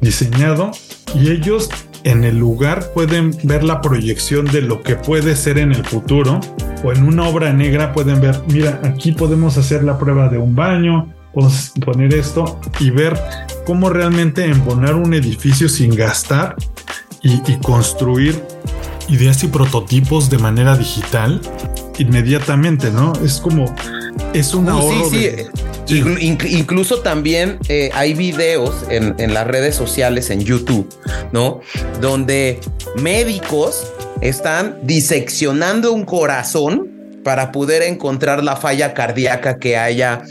diseñado 0.00 0.70
y 1.14 1.30
ellos 1.30 1.70
en 2.04 2.24
el 2.24 2.38
lugar 2.38 2.92
pueden 2.94 3.36
ver 3.42 3.64
la 3.64 3.80
proyección 3.80 4.46
de 4.46 4.62
lo 4.62 4.82
que 4.82 4.96
puede 4.96 5.36
ser 5.36 5.58
en 5.58 5.72
el 5.72 5.84
futuro 5.84 6.40
o 6.82 6.92
en 6.92 7.04
una 7.04 7.28
obra 7.28 7.52
negra 7.52 7.92
pueden 7.92 8.20
ver, 8.20 8.40
mira, 8.48 8.80
aquí 8.84 9.12
podemos 9.12 9.56
hacer 9.58 9.84
la 9.84 9.98
prueba 9.98 10.28
de 10.28 10.38
un 10.38 10.54
baño, 10.54 11.12
podemos 11.34 11.72
poner 11.84 12.14
esto 12.14 12.60
y 12.78 12.90
ver 12.90 13.18
cómo 13.66 13.90
realmente 13.90 14.44
embonar 14.46 14.94
un 14.94 15.14
edificio 15.14 15.68
sin 15.68 15.94
gastar 15.94 16.56
y, 17.22 17.40
y 17.50 17.58
construir 17.58 18.42
ideas 19.08 19.42
y 19.42 19.48
prototipos 19.48 20.30
de 20.30 20.38
manera 20.38 20.76
digital 20.76 21.40
inmediatamente, 21.98 22.90
¿no? 22.90 23.12
Es 23.24 23.40
como, 23.40 23.74
es 24.32 24.54
un 24.54 24.68
ahorro. 24.68 25.10
sí, 25.10 25.28
sí. 25.28 25.69
Incluso 25.90 27.00
también 27.00 27.58
eh, 27.68 27.90
hay 27.94 28.14
videos 28.14 28.84
en, 28.90 29.14
en, 29.18 29.34
las 29.34 29.46
redes 29.46 29.74
sociales, 29.74 30.30
en 30.30 30.40
YouTube, 30.40 30.88
¿no? 31.32 31.60
Donde 32.00 32.60
médicos 32.96 33.92
están 34.20 34.78
diseccionando 34.82 35.92
un 35.92 36.04
corazón 36.04 37.00
para 37.22 37.52
poder 37.52 37.82
encontrar 37.82 38.42
la 38.42 38.56
falla 38.56 38.94
cardíaca 38.94 39.58
que 39.58 39.76
haya 39.76 40.22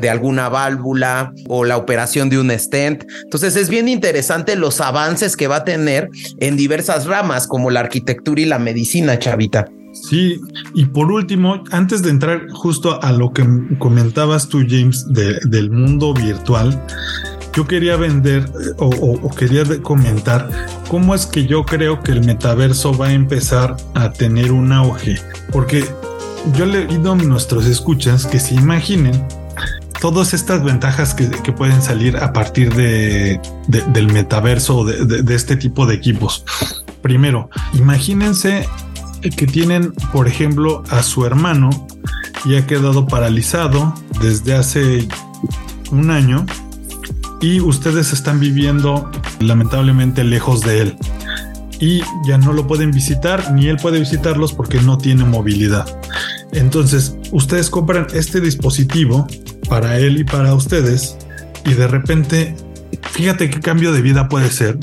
de 0.00 0.10
alguna 0.10 0.48
válvula 0.48 1.32
o 1.48 1.64
la 1.64 1.76
operación 1.76 2.28
de 2.30 2.38
un 2.38 2.56
stent. 2.58 3.04
Entonces 3.24 3.56
es 3.56 3.68
bien 3.68 3.88
interesante 3.88 4.56
los 4.56 4.80
avances 4.80 5.36
que 5.36 5.48
va 5.48 5.56
a 5.56 5.64
tener 5.64 6.08
en 6.38 6.56
diversas 6.56 7.06
ramas 7.06 7.46
como 7.46 7.70
la 7.70 7.80
arquitectura 7.80 8.40
y 8.40 8.44
la 8.44 8.58
medicina, 8.58 9.18
Chavita. 9.18 9.66
Sí, 10.02 10.40
y 10.74 10.84
por 10.86 11.10
último, 11.10 11.64
antes 11.70 12.02
de 12.02 12.10
entrar 12.10 12.48
justo 12.50 13.02
a 13.02 13.12
lo 13.12 13.32
que 13.32 13.44
comentabas 13.78 14.48
tú, 14.48 14.64
James, 14.68 15.06
del 15.08 15.70
mundo 15.70 16.12
virtual, 16.14 16.80
yo 17.56 17.66
quería 17.66 17.96
vender 17.96 18.42
eh, 18.42 18.74
o, 18.78 19.30
quería 19.30 19.64
comentar 19.82 20.48
cómo 20.88 21.14
es 21.14 21.24
que 21.24 21.46
yo 21.46 21.64
creo 21.64 22.02
que 22.02 22.12
el 22.12 22.22
metaverso 22.24 22.96
va 22.96 23.06
a 23.06 23.12
empezar 23.12 23.76
a 23.94 24.12
tener 24.12 24.52
un 24.52 24.72
auge, 24.72 25.16
porque 25.50 25.84
yo 26.54 26.66
le 26.66 26.84
he 26.84 26.92
ido 26.92 27.12
a 27.12 27.16
nuestros 27.16 27.64
escuchas 27.64 28.26
que 28.26 28.38
se 28.38 28.54
imaginen 28.54 29.26
todas 30.00 30.34
estas 30.34 30.62
ventajas 30.62 31.14
que, 31.14 31.30
que 31.30 31.52
pueden 31.52 31.80
salir 31.80 32.18
a 32.18 32.32
partir 32.34 32.74
de, 32.74 33.40
de 33.66 33.80
del 33.92 34.12
metaverso 34.12 34.84
de, 34.84 35.22
de 35.22 35.34
este 35.34 35.56
tipo 35.56 35.86
de 35.86 35.94
equipos. 35.94 36.44
Primero, 37.00 37.48
imagínense 37.72 38.68
que 39.20 39.46
tienen, 39.46 39.92
por 40.12 40.28
ejemplo, 40.28 40.82
a 40.90 41.02
su 41.02 41.24
hermano 41.26 41.70
y 42.44 42.56
ha 42.56 42.66
quedado 42.66 43.06
paralizado 43.06 43.94
desde 44.20 44.54
hace 44.54 45.08
un 45.90 46.10
año 46.10 46.46
y 47.40 47.60
ustedes 47.60 48.12
están 48.12 48.40
viviendo 48.40 49.10
lamentablemente 49.40 50.24
lejos 50.24 50.60
de 50.62 50.82
él 50.82 50.96
y 51.80 52.00
ya 52.26 52.38
no 52.38 52.52
lo 52.52 52.66
pueden 52.66 52.90
visitar 52.90 53.52
ni 53.52 53.68
él 53.68 53.76
puede 53.76 53.98
visitarlos 54.00 54.52
porque 54.52 54.80
no 54.80 54.96
tiene 54.98 55.24
movilidad. 55.24 55.86
Entonces, 56.52 57.16
ustedes 57.32 57.68
compran 57.68 58.06
este 58.14 58.40
dispositivo 58.40 59.26
para 59.68 59.98
él 59.98 60.18
y 60.18 60.24
para 60.24 60.54
ustedes 60.54 61.18
y 61.64 61.74
de 61.74 61.88
repente, 61.88 62.54
fíjate 63.10 63.50
qué 63.50 63.60
cambio 63.60 63.92
de 63.92 64.00
vida 64.00 64.28
puede 64.28 64.50
ser 64.50 64.78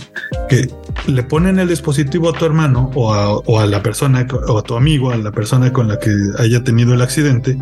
que 0.50 0.70
le 1.08 1.24
ponen 1.24 1.60
el 1.60 1.68
dispositivo 1.68 2.30
a 2.30 2.34
tu 2.34 2.46
hermano 2.46 2.92
o 2.96 3.14
a, 3.14 3.38
o 3.38 3.60
a, 3.60 3.66
la 3.66 3.84
persona 3.84 4.26
o 4.48 4.58
a 4.58 4.62
tu 4.64 4.76
amigo, 4.76 5.12
a 5.12 5.18
la 5.18 5.32
persona 5.32 5.72
con 5.74 5.88
la 5.88 6.00
que 6.00 6.12
haya 6.40 6.64
tenido 6.64 6.94
el 6.94 7.02
accidente, 7.02 7.58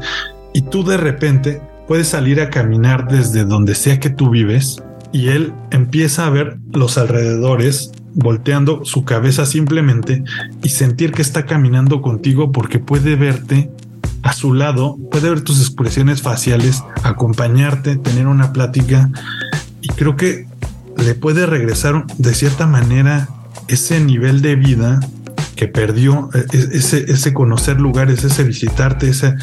y 0.53 0.61
tú 0.63 0.83
de 0.83 0.97
repente 0.97 1.61
puedes 1.87 2.07
salir 2.07 2.41
a 2.41 2.49
caminar 2.49 3.07
desde 3.07 3.45
donde 3.45 3.75
sea 3.75 3.99
que 3.99 4.09
tú 4.09 4.29
vives 4.29 4.81
y 5.11 5.27
él 5.27 5.53
empieza 5.71 6.25
a 6.25 6.29
ver 6.29 6.57
los 6.71 6.97
alrededores 6.97 7.91
volteando 8.13 8.83
su 8.85 9.03
cabeza 9.05 9.45
simplemente 9.45 10.23
y 10.63 10.69
sentir 10.69 11.11
que 11.11 11.21
está 11.21 11.45
caminando 11.45 12.01
contigo 12.01 12.51
porque 12.51 12.79
puede 12.79 13.15
verte 13.15 13.71
a 14.23 14.33
su 14.33 14.53
lado, 14.53 14.97
puede 15.09 15.29
ver 15.29 15.41
tus 15.41 15.59
expresiones 15.59 16.21
faciales, 16.21 16.83
acompañarte, 17.03 17.95
tener 17.95 18.27
una 18.27 18.53
plática. 18.53 19.09
Y 19.81 19.87
creo 19.89 20.15
que 20.15 20.45
le 21.01 21.15
puede 21.15 21.45
regresar 21.45 22.05
de 22.17 22.33
cierta 22.33 22.67
manera 22.67 23.29
ese 23.67 23.99
nivel 23.99 24.41
de 24.41 24.55
vida 24.55 24.99
que 25.55 25.67
perdió, 25.67 26.29
e, 26.33 26.57
e, 26.57 26.77
ese, 26.77 27.05
ese 27.11 27.33
conocer 27.33 27.79
lugares, 27.79 28.23
ese 28.23 28.43
visitarte, 28.43 29.09
esa, 29.09 29.35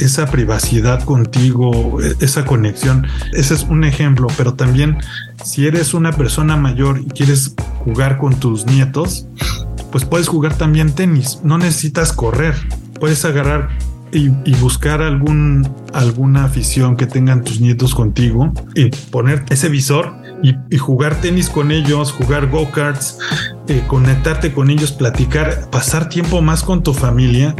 esa 0.00 0.26
privacidad 0.26 1.02
contigo, 1.02 2.00
e, 2.00 2.14
esa 2.20 2.44
conexión. 2.44 3.06
Ese 3.32 3.54
es 3.54 3.64
un 3.64 3.84
ejemplo, 3.84 4.28
pero 4.36 4.54
también 4.54 4.98
si 5.44 5.66
eres 5.66 5.94
una 5.94 6.12
persona 6.12 6.56
mayor 6.56 7.00
y 7.00 7.06
quieres 7.06 7.54
jugar 7.84 8.18
con 8.18 8.38
tus 8.38 8.66
nietos, 8.66 9.26
pues 9.90 10.04
puedes 10.04 10.28
jugar 10.28 10.56
también 10.56 10.92
tenis. 10.92 11.40
No 11.42 11.58
necesitas 11.58 12.12
correr. 12.12 12.54
Puedes 13.00 13.24
agarrar 13.24 13.70
y, 14.12 14.28
buscar 14.60 15.02
algún, 15.02 15.68
alguna 15.92 16.44
afición 16.44 16.96
que 16.96 17.06
tengan 17.06 17.42
tus 17.42 17.60
nietos 17.60 17.94
contigo 17.94 18.52
y 18.74 18.90
poner 19.10 19.44
ese 19.50 19.68
visor 19.68 20.14
y, 20.44 20.78
jugar 20.78 21.20
tenis 21.20 21.48
con 21.48 21.70
ellos, 21.70 22.12
jugar 22.12 22.48
go-karts, 22.50 23.18
eh, 23.68 23.82
conectarte 23.86 24.52
con 24.52 24.70
ellos, 24.70 24.92
platicar, 24.92 25.70
pasar 25.70 26.08
tiempo 26.08 26.42
más 26.42 26.62
con 26.62 26.82
tu 26.82 26.92
familia 26.92 27.54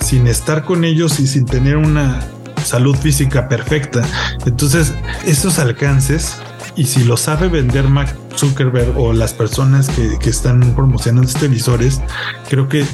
sin 0.00 0.26
estar 0.26 0.64
con 0.64 0.84
ellos 0.84 1.18
y 1.18 1.26
sin 1.26 1.44
tener 1.44 1.76
una 1.76 2.20
salud 2.64 2.96
física 2.96 3.48
perfecta. 3.48 4.06
Entonces, 4.46 4.94
esos 5.26 5.58
alcances, 5.58 6.36
y 6.76 6.84
si 6.84 7.02
lo 7.04 7.16
sabe 7.16 7.48
vender 7.48 7.88
Mark 7.88 8.14
Zuckerberg 8.36 8.96
o 8.96 9.12
las 9.12 9.34
personas 9.34 9.88
que, 9.88 10.18
que 10.18 10.30
están 10.30 10.60
promocionando 10.74 11.28
estos 11.28 11.50
visores, 11.50 12.00
creo 12.48 12.68
que 12.68 12.84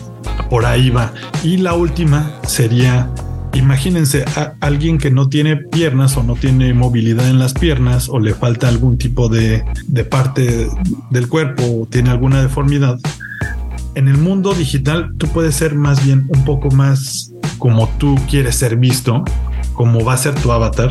por 0.48 0.64
ahí 0.64 0.90
va. 0.90 1.12
Y 1.42 1.58
la 1.58 1.74
última 1.74 2.40
sería 2.46 3.10
Imagínense 3.54 4.24
a 4.36 4.54
alguien 4.60 4.98
que 4.98 5.10
no 5.10 5.28
tiene 5.28 5.56
piernas 5.56 6.16
o 6.16 6.22
no 6.22 6.34
tiene 6.34 6.74
movilidad 6.74 7.28
en 7.28 7.38
las 7.38 7.54
piernas 7.54 8.08
o 8.08 8.18
le 8.18 8.34
falta 8.34 8.68
algún 8.68 8.98
tipo 8.98 9.28
de, 9.28 9.64
de 9.86 10.04
parte 10.04 10.68
del 11.10 11.28
cuerpo 11.28 11.62
o 11.62 11.86
tiene 11.86 12.10
alguna 12.10 12.42
deformidad. 12.42 12.98
En 13.94 14.08
el 14.08 14.18
mundo 14.18 14.54
digital 14.54 15.14
tú 15.18 15.28
puedes 15.28 15.54
ser 15.54 15.74
más 15.74 16.04
bien 16.04 16.26
un 16.34 16.44
poco 16.44 16.70
más 16.70 17.32
como 17.58 17.88
tú 17.98 18.16
quieres 18.28 18.56
ser 18.56 18.76
visto, 18.76 19.24
como 19.72 20.04
va 20.04 20.14
a 20.14 20.18
ser 20.18 20.34
tu 20.34 20.50
avatar 20.50 20.90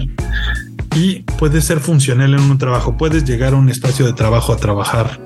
y 0.95 1.19
puedes 1.37 1.65
ser 1.65 1.79
funcional 1.79 2.33
en 2.33 2.39
un 2.39 2.57
trabajo. 2.57 2.97
Puedes 2.97 3.25
llegar 3.25 3.53
a 3.53 3.57
un 3.57 3.69
espacio 3.69 4.05
de 4.05 4.13
trabajo 4.13 4.53
a 4.53 4.57
trabajar, 4.57 5.19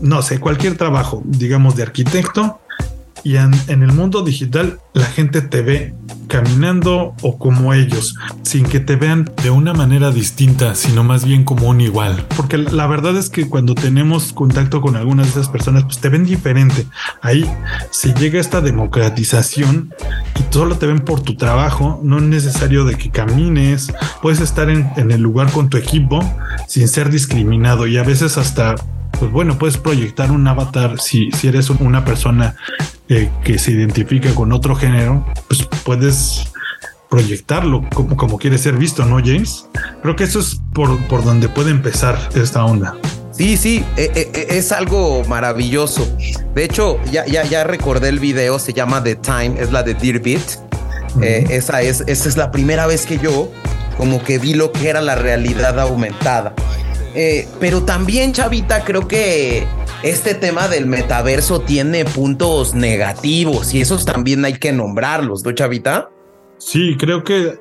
no 0.00 0.22
sé, 0.22 0.38
cualquier 0.38 0.76
trabajo, 0.76 1.22
digamos 1.24 1.76
de 1.76 1.82
arquitecto, 1.82 2.60
y 3.24 3.36
en, 3.36 3.52
el 3.68 3.92
mundo 3.92 4.22
digital 4.22 4.78
la 4.92 5.06
gente 5.06 5.42
te 5.42 5.62
ve 5.62 5.94
caminando 6.28 7.14
o 7.22 7.38
como 7.38 7.72
ellos, 7.72 8.16
sin 8.42 8.64
que 8.64 8.80
te 8.80 8.96
vean 8.96 9.30
de 9.42 9.50
una 9.50 9.72
manera 9.72 10.10
distinta, 10.10 10.74
sino 10.74 11.04
más 11.04 11.24
bien 11.24 11.44
como 11.44 11.68
un 11.68 11.80
igual. 11.80 12.26
Porque 12.36 12.58
la 12.58 12.86
verdad 12.86 13.16
es 13.16 13.30
que 13.30 13.48
cuando 13.48 13.74
tenemos 13.74 14.32
contacto 14.32 14.80
con 14.80 14.96
algunas 14.96 15.26
de 15.26 15.32
esas 15.32 15.48
personas, 15.48 15.84
pues 15.84 15.98
te 15.98 16.08
ven 16.08 16.24
diferente. 16.24 16.86
Ahí 17.22 17.48
se 17.90 18.12
llega 18.14 18.40
esta 18.40 18.60
democratización 18.60 19.94
y 20.38 20.52
solo 20.52 20.76
te 20.76 20.86
ven 20.86 21.00
por 21.00 21.20
tu 21.20 21.36
trabajo, 21.36 22.00
no 22.02 22.18
es 22.18 22.24
necesario 22.24 22.84
de 22.84 22.96
que 22.96 23.10
camines, 23.10 23.92
puedes 24.20 24.40
estar 24.40 24.68
en 24.68 25.10
el 25.10 25.20
lugar 25.20 25.52
con 25.52 25.68
tu 25.68 25.76
equipo 25.76 26.20
sin 26.66 26.88
ser 26.88 27.10
discriminado 27.10 27.86
y 27.86 27.98
a 27.98 28.02
veces 28.02 28.38
hasta 28.38 28.74
pues 29.18 29.30
bueno, 29.30 29.58
puedes 29.58 29.78
proyectar 29.78 30.30
un 30.30 30.46
avatar 30.46 31.00
si, 31.00 31.30
si 31.32 31.48
eres 31.48 31.70
una 31.70 32.04
persona 32.04 32.56
eh, 33.08 33.30
que 33.44 33.58
se 33.58 33.72
identifica 33.72 34.34
con 34.34 34.52
otro 34.52 34.74
género, 34.74 35.24
pues 35.48 35.66
puedes 35.84 36.52
proyectarlo 37.08 37.88
como, 37.94 38.16
como 38.16 38.38
quiere 38.38 38.58
ser 38.58 38.76
visto, 38.76 39.04
¿no, 39.04 39.18
James? 39.18 39.68
Creo 40.02 40.16
que 40.16 40.24
eso 40.24 40.40
es 40.40 40.60
por, 40.72 40.98
por 41.06 41.24
donde 41.24 41.48
puede 41.48 41.70
empezar 41.70 42.18
esta 42.34 42.64
onda. 42.64 42.96
Sí, 43.32 43.56
sí, 43.56 43.84
eh, 43.96 44.10
eh, 44.14 44.46
es 44.50 44.72
algo 44.72 45.22
maravilloso. 45.28 46.08
De 46.54 46.64
hecho, 46.64 46.98
ya, 47.10 47.26
ya, 47.26 47.44
ya 47.44 47.64
recordé 47.64 48.08
el 48.08 48.18
video, 48.18 48.58
se 48.58 48.72
llama 48.72 49.02
The 49.02 49.16
Time, 49.16 49.54
es 49.58 49.72
la 49.72 49.82
de 49.82 49.94
Dear 49.94 50.20
Beat. 50.20 50.40
Uh 51.14 51.20
-huh. 51.20 51.24
eh, 51.24 51.46
esa, 51.50 51.82
es, 51.82 52.02
esa 52.06 52.28
es 52.28 52.36
la 52.36 52.50
primera 52.50 52.86
vez 52.86 53.04
que 53.04 53.18
yo 53.18 53.50
como 53.96 54.22
que 54.22 54.38
vi 54.38 54.54
lo 54.54 54.72
que 54.72 54.88
era 54.88 55.00
la 55.00 55.14
realidad 55.14 55.78
aumentada. 55.80 56.54
Eh, 57.16 57.48
pero 57.58 57.82
también, 57.82 58.34
Chavita, 58.34 58.84
creo 58.84 59.08
que 59.08 59.66
este 60.02 60.34
tema 60.34 60.68
del 60.68 60.84
metaverso 60.84 61.60
tiene 61.60 62.04
puntos 62.04 62.74
negativos 62.74 63.72
y 63.72 63.80
esos 63.80 64.04
también 64.04 64.44
hay 64.44 64.58
que 64.58 64.70
nombrarlos, 64.70 65.42
¿no, 65.42 65.52
Chavita? 65.52 66.10
Sí, 66.58 66.94
creo 66.98 67.24
que 67.24 67.54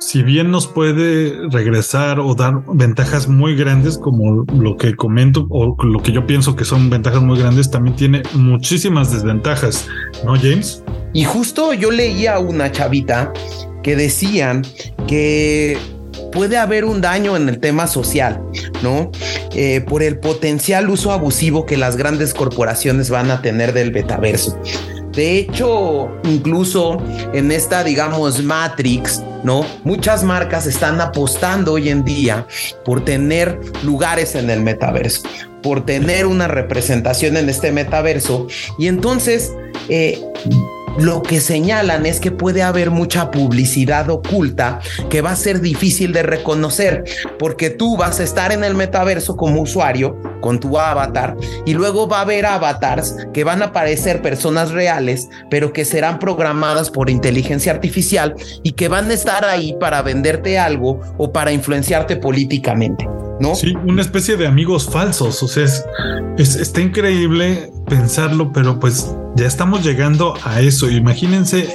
si 0.00 0.24
bien 0.24 0.50
nos 0.50 0.66
puede 0.66 1.48
regresar 1.48 2.18
o 2.18 2.34
dar 2.34 2.64
ventajas 2.72 3.28
muy 3.28 3.54
grandes 3.54 3.98
como 3.98 4.44
lo 4.52 4.76
que 4.76 4.96
comento 4.96 5.46
o 5.48 5.76
lo 5.80 6.02
que 6.02 6.10
yo 6.10 6.26
pienso 6.26 6.56
que 6.56 6.64
son 6.64 6.90
ventajas 6.90 7.22
muy 7.22 7.38
grandes, 7.38 7.70
también 7.70 7.94
tiene 7.94 8.22
muchísimas 8.34 9.12
desventajas, 9.12 9.86
¿no, 10.24 10.34
James? 10.34 10.82
Y 11.14 11.22
justo 11.22 11.72
yo 11.72 11.92
leía 11.92 12.40
una 12.40 12.72
chavita 12.72 13.32
que 13.84 13.94
decían 13.94 14.64
que 15.06 15.78
puede 16.32 16.56
haber 16.56 16.84
un 16.84 17.00
daño 17.00 17.36
en 17.36 17.48
el 17.48 17.58
tema 17.58 17.86
social, 17.86 18.42
¿no? 18.82 19.10
Eh, 19.54 19.80
por 19.80 20.02
el 20.02 20.18
potencial 20.18 20.90
uso 20.90 21.12
abusivo 21.12 21.66
que 21.66 21.76
las 21.76 21.96
grandes 21.96 22.34
corporaciones 22.34 23.10
van 23.10 23.30
a 23.30 23.42
tener 23.42 23.72
del 23.72 23.92
metaverso. 23.92 24.58
De 25.12 25.38
hecho, 25.38 26.10
incluso 26.24 27.02
en 27.32 27.50
esta, 27.50 27.82
digamos, 27.82 28.42
Matrix, 28.42 29.22
¿no? 29.42 29.64
Muchas 29.82 30.22
marcas 30.22 30.66
están 30.66 31.00
apostando 31.00 31.72
hoy 31.72 31.88
en 31.88 32.04
día 32.04 32.46
por 32.84 33.04
tener 33.04 33.58
lugares 33.82 34.34
en 34.34 34.48
el 34.50 34.60
metaverso, 34.60 35.22
por 35.62 35.84
tener 35.84 36.26
una 36.26 36.46
representación 36.46 37.36
en 37.36 37.48
este 37.48 37.72
metaverso. 37.72 38.46
Y 38.78 38.86
entonces, 38.86 39.52
eh, 39.88 40.22
lo 40.98 41.22
que 41.22 41.40
señalan 41.40 42.06
es 42.06 42.18
que 42.20 42.32
puede 42.32 42.62
haber 42.62 42.90
mucha 42.90 43.30
publicidad 43.30 44.10
oculta 44.10 44.80
que 45.08 45.20
va 45.20 45.30
a 45.30 45.36
ser 45.36 45.60
difícil 45.60 46.12
de 46.12 46.24
reconocer 46.24 47.04
porque 47.38 47.70
tú 47.70 47.96
vas 47.96 48.18
a 48.18 48.24
estar 48.24 48.50
en 48.52 48.64
el 48.64 48.74
metaverso 48.74 49.36
como 49.36 49.62
usuario 49.62 50.20
con 50.40 50.58
tu 50.58 50.78
avatar 50.78 51.36
y 51.64 51.74
luego 51.74 52.08
va 52.08 52.18
a 52.18 52.22
haber 52.22 52.46
avatars 52.46 53.16
que 53.32 53.44
van 53.44 53.62
a 53.62 53.72
parecer 53.72 54.22
personas 54.22 54.72
reales 54.72 55.28
pero 55.50 55.72
que 55.72 55.84
serán 55.84 56.18
programadas 56.18 56.90
por 56.90 57.10
inteligencia 57.10 57.72
artificial 57.72 58.34
y 58.62 58.72
que 58.72 58.88
van 58.88 59.10
a 59.10 59.14
estar 59.14 59.44
ahí 59.44 59.76
para 59.78 60.02
venderte 60.02 60.58
algo 60.58 61.00
o 61.16 61.32
para 61.32 61.52
influenciarte 61.52 62.16
políticamente. 62.16 63.06
¿No? 63.40 63.54
Sí, 63.54 63.74
una 63.84 64.02
especie 64.02 64.36
de 64.36 64.46
amigos 64.46 64.88
falsos. 64.90 65.42
O 65.42 65.48
sea, 65.48 65.64
es, 65.64 66.56
está 66.56 66.80
increíble 66.80 67.72
pensarlo, 67.86 68.52
pero 68.52 68.78
pues 68.80 69.14
ya 69.36 69.46
estamos 69.46 69.84
llegando 69.84 70.34
a 70.44 70.60
eso. 70.60 70.90
Imagínense, 70.90 71.68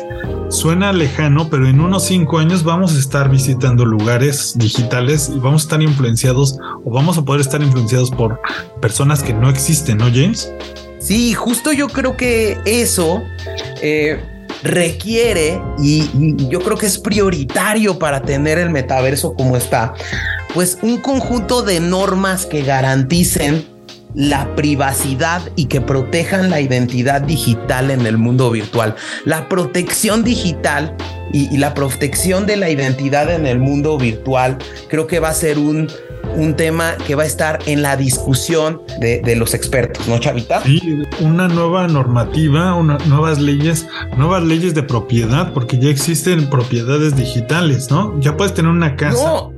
suena 0.50 0.93
lejano, 0.93 1.50
pero 1.50 1.67
en 1.67 1.79
unos 1.79 2.05
cinco 2.05 2.39
años 2.39 2.63
vamos 2.63 2.96
a 2.96 3.00
estar 3.00 3.29
visitando 3.29 3.86
lugares 3.86 4.53
digitales 4.55 5.32
y 5.34 5.39
vamos 5.39 5.63
a 5.63 5.65
estar 5.65 5.82
influenciados 5.82 6.60
o 6.86 6.91
vamos 6.91 7.17
a 7.17 7.24
poder 7.24 7.41
estar 7.41 7.62
influenciados 7.62 8.12
por 8.12 8.39
personas 8.82 9.24
que 9.24 9.34
no 9.34 9.50
existen, 9.50 9.98
¿no, 9.98 10.05
James? 10.05 10.51
Sí, 11.00 11.34
justo 11.34 11.74
yo 11.74 11.89
creo 11.89 12.15
que 12.15 12.58
eso 12.65 13.22
eh, 13.82 14.22
requiere 14.63 15.62
y 15.77 16.10
yo 16.48 16.62
creo 16.62 16.77
que 16.77 16.86
es 16.86 16.98
prioritario 16.98 18.00
para 18.00 18.22
tener 18.22 18.58
el 18.58 18.70
metaverso 18.70 19.34
como 19.34 19.58
está, 19.58 19.93
pues 20.53 20.77
un 20.81 20.98
conjunto 20.98 21.63
de 21.63 21.79
normas 21.79 22.45
que 22.45 22.63
garanticen 22.63 23.65
la 24.15 24.55
privacidad 24.55 25.41
y 25.55 25.65
que 25.65 25.81
protejan 25.81 26.50
la 26.50 26.62
identidad 26.62 27.22
digital 27.22 27.91
en 27.91 28.05
el 28.05 28.17
mundo 28.17 28.51
virtual. 28.51 28.95
La 29.25 29.50
protección 29.50 30.24
digital 30.24 30.95
y, 31.31 31.57
la 31.57 31.74
protección 31.74 32.45
de 32.45 32.57
la 32.57 32.69
identidad 32.69 33.33
en 33.33 33.48
el 33.48 33.57
mundo 33.57 33.98
virtual 33.98 34.57
creo 34.88 35.07
que 35.07 35.19
va 35.19 35.29
a 35.29 35.33
ser 35.33 35.57
un, 35.57 35.89
un 36.36 36.55
tema 36.55 36.93
que 37.07 37.15
va 37.15 37.24
a 37.24 37.25
estar 37.25 37.60
en 37.65 37.81
la 37.81 37.98
discusión 37.98 38.81
de, 39.00 39.36
los 39.36 39.55
expertos, 39.55 40.07
¿no, 40.07 40.19
Chavita? 40.19 40.62
Sí, 40.62 40.79
una 41.19 41.48
nueva 41.48 41.88
normativa, 41.88 42.79
nuevas 43.07 43.39
leyes, 43.39 43.88
nuevas 44.15 44.43
leyes 44.43 44.75
de 44.75 44.83
propiedad, 44.83 45.53
porque 45.53 45.79
ya 45.79 45.89
existen 45.89 46.51
propiedades 46.51 47.15
digitales, 47.15 47.89
¿no? 47.89 48.19
Ya 48.19 48.38
puedes 48.38 48.53
tener 48.53 48.69
una 48.69 48.95
casa. 48.95 49.24
No. 49.24 49.52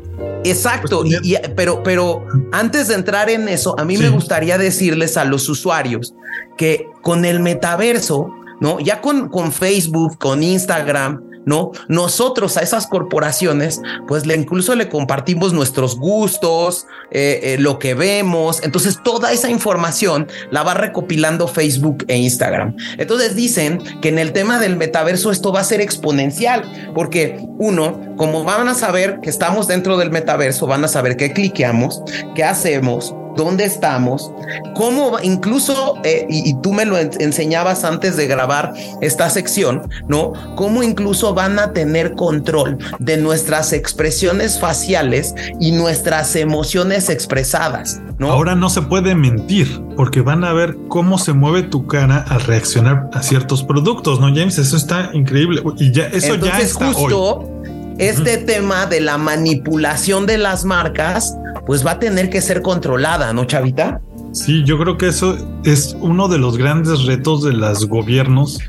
Exacto, 0.50 1.02
pues 1.02 1.42
pero, 1.56 1.82
pero 1.84 2.26
antes 2.52 2.88
de 2.88 2.96
entrar 2.96 3.30
en 3.30 3.48
eso, 3.50 3.78
a 3.80 3.86
mí 3.86 3.98
me 3.98 4.10
gustaría 4.10 4.58
decirles 4.58 5.18
a 5.18 5.26
los 5.26 5.50
usuarios 5.50 6.14
que 6.58 6.88
con 7.02 7.26
el 7.26 7.40
metaverso, 7.40 8.30
¿no? 8.60 8.80
Ya 8.80 9.02
con, 9.02 9.30
con 9.30 9.52
Facebook, 9.52 10.18
con 10.18 10.44
Instagram, 10.44 11.22
¿no? 11.46 11.72
Nosotros 11.88 12.58
a 12.58 12.62
esas 12.62 12.88
corporaciones, 12.88 13.82
pues 14.08 14.26
le 14.26 14.36
incluso 14.36 14.76
le 14.76 14.90
compartimos 14.90 15.54
nuestros 15.54 15.98
gustos, 15.98 16.88
eh, 17.12 17.40
eh, 17.44 17.58
lo 17.60 17.80
que 17.80 17.94
vemos. 17.94 18.62
Entonces, 18.64 19.00
toda 19.04 19.32
esa 19.32 19.50
información 19.50 20.28
la 20.52 20.64
va 20.64 20.74
recopilando 20.74 21.48
Facebook 21.48 22.06
e 22.08 22.18
Instagram. 22.18 22.76
Entonces 22.98 23.36
dicen 23.36 23.80
que 24.02 24.10
en 24.10 24.20
el 24.20 24.34
tema 24.34 24.60
del 24.60 24.76
metaverso 24.76 25.32
esto 25.32 25.52
va 25.52 25.62
a 25.62 25.64
ser 25.64 25.82
exponencial, 25.82 26.92
porque 26.94 27.40
uno, 27.58 28.16
como 28.18 28.44
van 28.44 28.68
a 28.68 28.74
saber 28.74 29.20
que 29.22 29.30
estamos 29.30 29.68
dentro 29.68 29.98
del 29.98 30.12
metaverso, 30.12 30.68
van 30.68 30.84
a 30.84 30.88
saber 30.88 31.18
qué 31.18 31.32
cliqueamos, 31.34 32.02
qué 32.36 32.44
hacemos, 32.44 33.14
dónde 33.36 33.66
estamos, 33.66 34.32
cómo 34.76 35.18
incluso, 35.22 35.96
eh, 36.04 36.26
y, 36.30 36.54
tú 36.62 36.74
me 36.74 36.86
lo 36.86 36.98
enseñabas 36.98 37.84
antes 37.84 38.18
de 38.18 38.28
grabar 38.28 38.74
esta 39.02 39.30
sección, 39.30 39.90
¿no? 40.08 40.34
Cómo 40.56 40.84
incluso 40.84 41.34
van 41.34 41.60
a 41.60 41.74
tener 41.74 42.14
control 42.14 42.78
de 43.00 43.18
nuestras 43.18 43.74
expresiones 43.74 44.60
faciales 44.60 45.36
y 45.60 45.72
nuestras 45.72 46.36
emociones 46.36 47.10
expresadas, 47.10 48.02
¿no? 48.18 48.32
Ahora 48.32 48.56
no 48.56 48.70
se 48.70 48.82
puede 48.82 49.16
mentir 49.16 49.82
porque 49.96 50.22
van 50.22 50.44
a 50.44 50.54
ver 50.54 50.78
cómo 50.88 51.18
se 51.18 51.34
mueve 51.34 51.64
tu 51.64 51.88
cara 51.88 52.26
al 52.28 52.42
reaccionar 52.42 53.10
a 53.14 53.22
ciertos 53.22 53.64
productos, 53.64 54.20
¿no, 54.20 54.28
James? 54.28 54.58
Eso 54.58 54.78
está 54.78 55.12
increíble 55.14 55.62
y 55.78 55.92
ya 55.92 56.08
eso 56.08 56.36
ya 56.36 56.60
está 56.60 56.94
justo 56.94 57.55
este 57.98 58.38
tema 58.38 58.86
de 58.86 59.02
la 59.02 59.18
manipulación 59.18 60.26
de 60.26 60.38
las 60.38 60.66
marcas 60.66 61.36
pues 61.66 61.86
va 61.86 61.92
a 61.92 62.00
tener 62.00 62.30
que 62.30 62.42
ser 62.42 62.62
controlada, 62.62 63.34
¿no, 63.34 63.46
Chavita? 63.46 64.02
Sí, 64.34 64.64
yo 64.66 64.78
creo 64.78 64.98
que 64.98 65.08
eso 65.08 65.38
es 65.64 65.96
uno 66.00 66.28
de 66.28 66.38
los 66.38 66.58
grandes 66.58 67.06
retos 67.06 67.44
de 67.44 67.54
los 67.54 67.88
gobiernos 67.88 68.60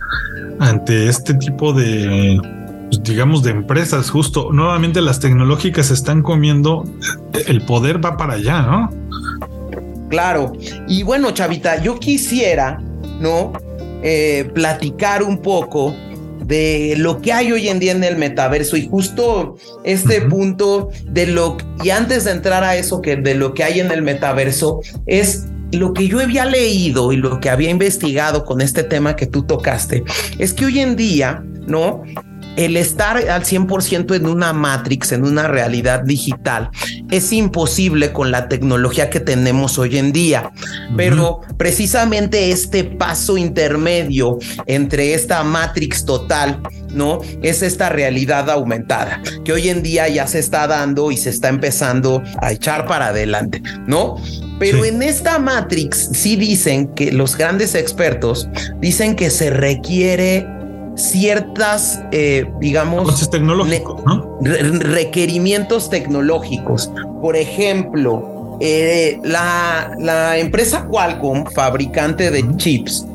ante 0.61 1.09
este 1.09 1.35
tipo 1.35 1.73
de, 1.73 2.41
pues, 2.89 3.03
digamos, 3.03 3.43
de 3.43 3.51
empresas. 3.51 4.11
Justo, 4.11 4.51
nuevamente 4.53 5.01
las 5.01 5.21
tecnológicas 5.21 5.91
están 5.91 6.23
comiendo, 6.23 6.85
el 7.47 7.63
poder 7.63 8.03
va 8.03 8.17
para 8.17 8.35
allá, 8.35 8.63
¿no? 8.63 8.91
Claro. 10.09 10.53
Y 10.87 11.03
bueno, 11.03 11.33
Chavita, 11.33 11.83
yo 11.83 11.99
quisiera, 11.99 12.81
¿no? 13.21 13.53
Eh, 14.03 14.51
platicar 14.55 15.23
un 15.23 15.39
poco 15.39 15.95
de 16.47 16.95
lo 16.97 17.21
que 17.21 17.33
hay 17.33 17.51
hoy 17.53 17.69
en 17.69 17.79
día 17.79 17.93
en 17.93 18.05
el 18.05 18.17
metaverso 18.17 18.77
y 18.77 18.87
justo 18.89 19.57
este 19.85 20.21
punto 20.23 20.91
de 21.05 21.27
lo 21.27 21.57
y 21.83 21.91
antes 21.91 22.25
de 22.25 22.31
entrar 22.31 22.63
a 22.63 22.77
eso 22.77 23.03
que 23.03 23.17
de 23.17 23.35
lo 23.35 23.53
que 23.53 23.65
hay 23.65 23.81
en 23.81 23.91
el 23.91 24.03
metaverso 24.03 24.81
es 25.07 25.47
lo 25.73 25.93
que 25.93 26.07
yo 26.07 26.21
había 26.21 26.45
leído 26.45 27.13
y 27.13 27.17
lo 27.17 27.41
que 27.41 27.51
había 27.51 27.71
investigado 27.71 28.45
con 28.45 28.61
este 28.61 28.85
tema 28.85 29.17
que 29.17 29.27
tú 29.27 29.43
tocaste 29.43 30.05
es 30.39 30.55
que 30.55 30.67
hoy 30.67 30.79
en 30.79 30.95
día, 30.95 31.45
¿no? 31.67 32.03
El 32.57 32.77
estar 32.77 33.17
al 33.17 33.45
100% 33.45 34.15
en 34.15 34.27
una 34.27 34.53
matrix, 34.53 35.13
en 35.13 35.25
una 35.25 35.47
realidad 35.47 36.03
digital, 36.03 36.71
es 37.11 37.33
imposible 37.33 38.13
con 38.13 38.31
la 38.31 38.49
tecnología 38.49 39.11
que 39.11 39.21
tenemos 39.21 39.79
hoy 39.79 39.99
en 39.99 40.13
día. 40.13 40.51
Pero 40.97 41.41
precisamente 41.57 42.51
este 42.51 42.85
paso 42.85 43.37
intermedio 43.37 44.39
entre 44.67 45.15
esta 45.15 45.43
matrix 45.45 46.05
total, 46.05 46.61
¿no? 46.93 47.21
Es 47.43 47.63
esta 47.63 47.89
realidad 47.89 48.51
aumentada, 48.51 49.21
que 49.45 49.53
hoy 49.53 49.69
en 49.69 49.83
día 49.83 50.09
ya 50.09 50.27
se 50.27 50.39
está 50.39 50.67
dando 50.67 51.11
y 51.11 51.17
se 51.17 51.31
está 51.31 51.49
empezando 51.49 52.23
a 52.41 52.53
echar 52.53 52.87
para 52.87 53.09
adelante, 53.09 53.63
¿no? 53.87 54.17
Pero 54.59 54.85
en 54.87 55.03
esta 55.03 55.39
Matrix 55.39 56.09
sí 56.13 56.37
dicen 56.37 56.89
que 56.95 57.13
los 57.13 57.37
grandes 57.37 57.75
expertos 57.75 58.49
dicen 58.81 59.15
que 59.15 59.29
se 59.29 59.51
requiere 59.51 60.47
ciertas, 60.97 62.01
eh, 62.11 62.51
digamos, 62.59 63.31
tecnológicos, 63.31 64.03
requerimientos 64.41 65.91
tecnológicos. 65.91 66.91
Por 67.21 67.37
ejemplo, 67.37 68.59
eh, 68.61 69.21
la, 69.23 69.95
la 69.99 70.39
empresa 70.39 70.87
Qualcomm, 70.87 71.45
fabricante 71.47 72.31
de 72.31 72.57
chips, 72.57 73.07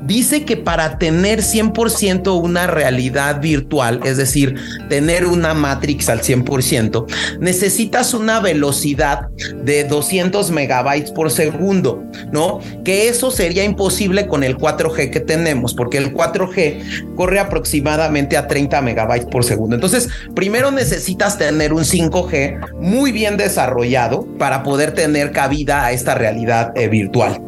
dice 0.00 0.44
que 0.44 0.56
para 0.56 0.98
tener 0.98 1.40
100% 1.40 2.40
una 2.40 2.66
realidad 2.66 3.40
virtual, 3.40 4.00
es 4.04 4.16
decir, 4.16 4.56
tener 4.88 5.26
una 5.26 5.54
Matrix 5.54 6.08
al 6.08 6.20
100%, 6.20 7.06
necesitas 7.40 8.14
una 8.14 8.40
velocidad 8.40 9.28
de 9.62 9.84
200 9.84 10.50
megabytes 10.50 11.10
por 11.10 11.30
segundo, 11.30 12.04
¿no? 12.32 12.60
Que 12.84 13.08
eso 13.08 13.30
sería 13.30 13.64
imposible 13.64 14.26
con 14.26 14.44
el 14.44 14.56
4G 14.56 15.10
que 15.10 15.20
tenemos, 15.20 15.74
porque 15.74 15.98
el 15.98 16.14
4G 16.14 17.14
corre 17.14 17.40
aproximadamente 17.40 18.36
a 18.36 18.46
30 18.46 18.80
megabytes 18.82 19.26
por 19.26 19.44
segundo. 19.44 19.74
Entonces, 19.74 20.08
primero 20.34 20.70
necesitas 20.70 21.38
tener 21.38 21.72
un 21.72 21.84
5G 21.84 22.74
muy 22.80 23.12
bien 23.12 23.36
desarrollado 23.36 24.26
para 24.38 24.62
poder 24.62 24.92
tener 24.92 25.32
cabida 25.32 25.84
a 25.84 25.92
esta 25.92 26.14
realidad 26.14 26.72
eh, 26.76 26.88
virtual. 26.88 27.40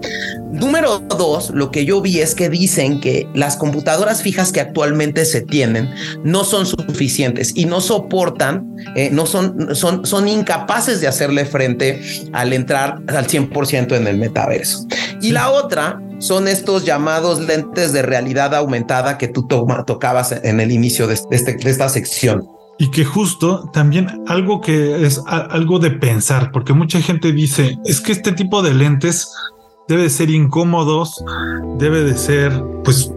Número 0.53 0.99
dos, 0.99 1.51
lo 1.51 1.71
que 1.71 1.85
yo 1.85 2.01
vi 2.01 2.19
es 2.21 2.35
que 2.35 2.49
dicen 2.49 3.01
que 3.01 3.29
las 3.35 3.57
computadoras 3.57 4.23
fijas 4.23 4.51
que 4.51 4.61
actualmente 4.61 5.25
se 5.25 5.43
tienen 5.43 5.89
no 6.25 6.43
son 6.43 6.67
suficientes 6.67 7.53
y 7.55 7.67
no 7.67 7.81
soportan, 7.81 8.75
eh, 8.97 9.11
no 9.13 9.27
son, 9.27 9.75
son, 9.77 10.05
son 10.05 10.27
incapaces 10.27 11.01
de 11.01 11.07
hacerle 11.07 11.45
frente 11.45 12.03
al 12.33 12.53
entrar 12.53 13.01
al 13.07 13.27
100% 13.29 13.97
en 13.97 14.07
el 14.09 14.19
metaverso. 14.19 14.87
Y 15.23 15.31
la 15.31 15.51
otra 15.51 16.01
son 16.19 16.49
estos 16.49 16.85
llamados 16.85 17.41
lentes 17.41 17.93
de 17.93 18.03
realidad 18.03 18.55
aumentada 18.55 19.19
que 19.19 19.29
tú 19.29 19.47
tocabas 19.47 20.33
en 20.33 20.61
el 20.61 20.73
inicio 20.73 21.09
este, 21.11 21.55
de 21.55 21.71
esta 21.71 21.89
sección. 21.89 22.47
y 22.79 22.91
que 22.91 23.05
justo 23.05 23.71
también 23.75 24.23
algo 24.27 24.63
que 24.63 25.07
es 25.07 25.21
algo 25.27 25.79
de 25.79 25.91
pensar, 25.91 26.51
porque 26.51 26.73
mucha 26.73 26.99
gente 27.03 27.31
dice, 27.31 27.77
es 27.85 28.01
que 28.01 28.13
este 28.13 28.33
tipo 28.33 28.63
de 28.63 28.73
lentes 28.73 29.29
debe 29.91 30.05
de 30.05 30.11
ser 30.11 30.31
incómodos, 30.31 31.23
debe 31.79 32.05
de 32.05 32.17
ser 32.17 32.53
pues 32.85 33.13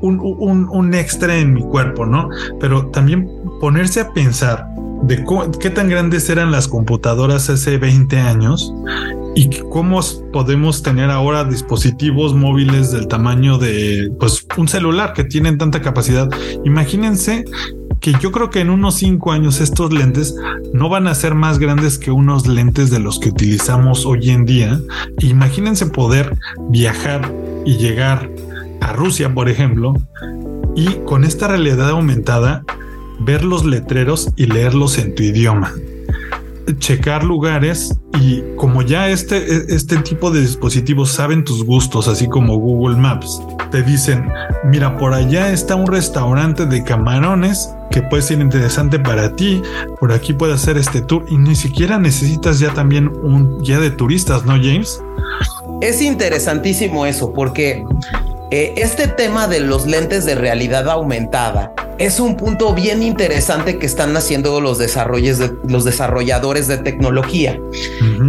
un, 0.00 0.94
extra 0.94 1.36
en 1.36 1.52
mi 1.52 1.62
cuerpo, 1.62 2.06
¿no? 2.06 2.30
Pero 2.58 2.86
también 2.86 3.30
ponerse 3.60 4.00
a 4.00 4.12
pensar 4.14 4.66
de 5.02 5.22
qué 5.60 5.68
tan 5.68 5.90
grandes 5.90 6.30
eran 6.30 6.52
las 6.52 6.68
computadoras 6.68 7.50
hace 7.50 7.76
20 7.76 8.16
años 8.18 8.72
y 9.34 9.50
cómo 9.70 10.00
podemos 10.32 10.82
tener 10.82 11.10
ahora 11.10 11.44
dispositivos 11.44 12.34
móviles 12.34 12.92
del 12.92 13.06
tamaño 13.06 13.58
de 13.58 14.10
pues 14.18 14.46
un 14.56 14.68
celular 14.68 15.12
que 15.12 15.24
tienen 15.24 15.58
tanta 15.58 15.82
capacidad. 15.82 16.30
Imagínense 16.64 17.44
que 18.00 18.14
yo 18.20 18.32
creo 18.32 18.50
que 18.50 18.60
en 18.60 18.70
unos 18.70 18.96
5 18.96 19.32
años 19.32 19.60
estos 19.60 19.92
lentes 19.92 20.34
no 20.72 20.88
van 20.88 21.06
a 21.06 21.14
ser 21.14 21.34
más 21.34 21.58
grandes 21.58 21.98
que 21.98 22.10
unos 22.10 22.46
lentes 22.46 22.90
de 22.90 22.98
los 22.98 23.18
que 23.18 23.28
utilizamos 23.28 24.06
hoy 24.06 24.30
en 24.30 24.44
día. 24.46 24.80
Imagínense 25.20 25.86
poder 25.86 26.36
viajar 26.70 27.32
y 27.64 27.76
llegar 27.76 28.30
a 28.80 28.92
Rusia, 28.92 29.34
por 29.34 29.48
ejemplo, 29.48 29.94
y 30.74 30.86
con 31.04 31.24
esta 31.24 31.48
realidad 31.48 31.90
aumentada 31.90 32.64
ver 33.20 33.44
los 33.44 33.64
letreros 33.64 34.30
y 34.36 34.46
leerlos 34.46 34.98
en 34.98 35.14
tu 35.14 35.22
idioma 35.22 35.72
checar 36.78 37.24
lugares 37.24 37.96
y 38.20 38.42
como 38.56 38.82
ya 38.82 39.10
este, 39.10 39.74
este 39.74 39.96
tipo 39.98 40.30
de 40.30 40.40
dispositivos 40.40 41.10
saben 41.10 41.44
tus 41.44 41.64
gustos, 41.64 42.08
así 42.08 42.28
como 42.28 42.56
Google 42.56 42.96
Maps, 42.96 43.42
te 43.70 43.82
dicen, 43.82 44.28
mira, 44.64 44.96
por 44.96 45.14
allá 45.14 45.52
está 45.52 45.74
un 45.74 45.86
restaurante 45.86 46.66
de 46.66 46.82
camarones 46.82 47.74
que 47.90 48.02
puede 48.02 48.22
ser 48.22 48.40
interesante 48.40 48.98
para 48.98 49.34
ti, 49.34 49.62
por 49.98 50.12
aquí 50.12 50.32
puede 50.32 50.54
hacer 50.54 50.76
este 50.76 51.00
tour 51.00 51.24
y 51.28 51.36
ni 51.36 51.54
siquiera 51.54 51.98
necesitas 51.98 52.58
ya 52.58 52.72
también 52.72 53.08
un 53.22 53.60
guía 53.60 53.80
de 53.80 53.90
turistas, 53.90 54.44
¿no, 54.44 54.52
James? 54.52 55.02
Es 55.80 56.02
interesantísimo 56.02 57.06
eso 57.06 57.32
porque 57.32 57.84
eh, 58.50 58.74
este 58.76 59.06
tema 59.06 59.46
de 59.46 59.60
los 59.60 59.86
lentes 59.86 60.24
de 60.24 60.34
realidad 60.34 60.88
aumentada 60.88 61.72
es 61.98 62.18
un 62.18 62.36
punto 62.36 62.74
bien 62.74 63.02
interesante 63.02 63.78
que 63.78 63.86
están 63.86 64.16
haciendo 64.16 64.60
los, 64.60 64.78
de, 64.78 64.88
los 65.68 65.84
desarrolladores 65.84 66.66
de 66.66 66.78
tecnología. 66.78 67.60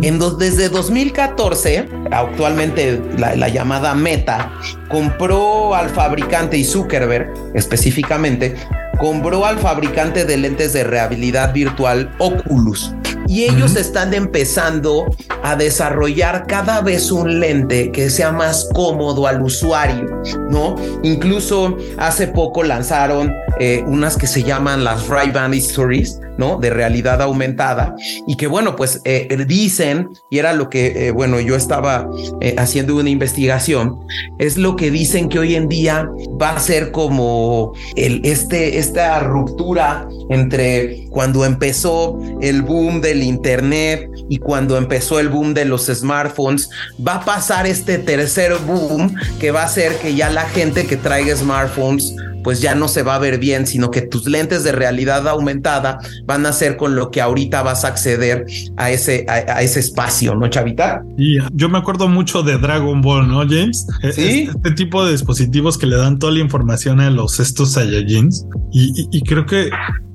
en 0.04 0.20
desde 0.38 0.70
2014, 0.70 1.88
actualmente 2.12 3.02
la, 3.18 3.36
la, 3.36 3.48
llamada 3.48 3.96
Meta 3.96 4.52
compró 4.90 5.74
al 5.74 5.90
fabricante 5.90 6.58
y 6.58 6.66
Zuckerberg 6.66 7.34
específicamente 7.54 8.56
compró 9.00 9.46
al 9.46 9.58
fabricante 9.58 10.26
de 10.26 10.38
lentes 10.38 10.74
de 10.74 10.84
realidad 10.84 11.54
virtual 11.54 12.14
Oculus 12.20 12.94
y 13.32 13.46
ellos 13.46 13.78
están 13.78 14.14
empezando 14.14 15.06
a 15.42 15.56
desarrollar 15.56 16.48
cada 16.48 16.82
vez 16.82 17.14
un 17.14 17.40
lente 17.40 17.90
que 17.90 18.10
sea 18.10 18.34
más 18.34 18.68
cómodo 18.74 19.26
al 19.26 19.42
usuario, 19.42 20.22
¿no? 20.50 20.76
Incluso 21.02 21.78
hace 21.98 22.28
poco 22.28 22.62
lanzaron 22.62 23.34
eh, 23.64 23.84
unas 23.86 24.18
que 24.18 24.26
se 24.26 24.42
llaman 24.42 24.84
las 24.84 25.08
Ray-Ban 25.08 25.54
Stories, 25.54 26.20
¿no? 26.40 26.58
De 26.58 26.72
realidad 26.72 27.22
aumentada 27.22 27.94
y 28.26 28.36
que 28.36 28.48
bueno, 28.48 28.76
pues 28.76 29.02
eh, 29.06 29.28
dicen, 29.48 30.10
y 30.32 30.40
era 30.40 30.54
lo 30.54 30.68
que, 30.68 31.10
eh, 31.10 31.12
bueno, 31.12 31.40
yo 31.40 31.56
estaba 31.56 32.10
haciendo 32.58 32.96
una 32.96 33.12
investigación, 33.12 34.00
es 34.40 34.58
lo 34.58 34.76
que 34.76 34.90
dicen 34.90 35.30
que 35.30 35.38
hoy 35.38 35.54
en 35.54 35.70
día 35.70 36.10
va 36.42 36.56
a 36.56 36.60
ser 36.60 36.92
como 36.92 37.74
el, 37.96 38.22
este, 38.24 38.80
esta 38.80 39.20
ruptura 39.20 40.10
entre 40.32 41.06
cuando 41.12 41.46
empezó 41.46 42.20
el 42.42 42.64
boom 42.64 43.00
del 43.00 43.22
internet 43.22 44.10
y 44.28 44.40
cuando 44.40 44.76
empezó 44.76 45.20
el 45.20 45.30
boom 45.30 45.54
de 45.54 45.66
los 45.66 45.86
smartphones, 45.86 46.68
va 47.06 47.18
a 47.18 47.26
pasar 47.26 47.68
este 47.68 48.00
tercer 48.00 48.56
boom 48.66 49.14
que 49.40 49.52
va 49.52 49.62
a 49.62 49.70
ser 49.70 49.96
que 49.98 50.16
ya 50.16 50.32
la 50.32 50.50
gente 50.50 50.88
que 50.88 50.98
traiga 50.98 51.36
smartphones 51.36 52.16
pues 52.44 52.62
ya 52.62 52.76
no 52.76 52.88
se 52.88 53.04
va 53.04 53.16
a 53.16 53.20
ver 53.20 53.40
bien, 53.40 53.68
sino 53.68 53.92
que 53.92 54.02
tus 54.02 54.28
lentes 54.28 54.64
de 54.64 54.72
realidad 54.72 55.28
aumentada 55.28 56.00
van 56.26 56.46
a 56.46 56.54
ser 56.54 56.78
con 56.78 56.96
lo 56.96 57.12
que 57.12 57.22
ahorita 57.22 57.64
vas 57.64 57.86
a 57.86 57.90
acceder 57.90 58.46
a 58.78 58.92
ese, 58.92 59.26
a, 59.28 59.62
ese 59.62 59.80
espacio, 59.80 60.36
¿no, 60.36 60.48
Chavita? 60.48 61.04
Y 61.18 61.38
yo 61.54 61.70
me 61.70 61.78
acuerdo 61.78 62.08
mucho 62.08 62.44
de 62.44 62.58
Dragon 62.58 63.02
Ball, 63.02 63.28
¿no, 63.28 63.40
James? 63.40 63.86
E, 64.04 64.12
¿Sí? 64.12 64.50
Este, 64.54 64.72
tipo 64.72 65.06
de 65.06 65.12
dispositivos 65.12 65.78
que 65.78 65.88
le 65.88 65.96
dan 65.96 66.20
toda 66.20 66.34
la 66.34 66.40
información 66.40 67.00
a 67.00 67.10
los 67.10 67.40
estos 67.40 67.74
Saiyajins. 67.74 68.46
Y, 68.72 69.08
y, 69.12 69.22
creo 69.22 69.46
que 69.46 69.70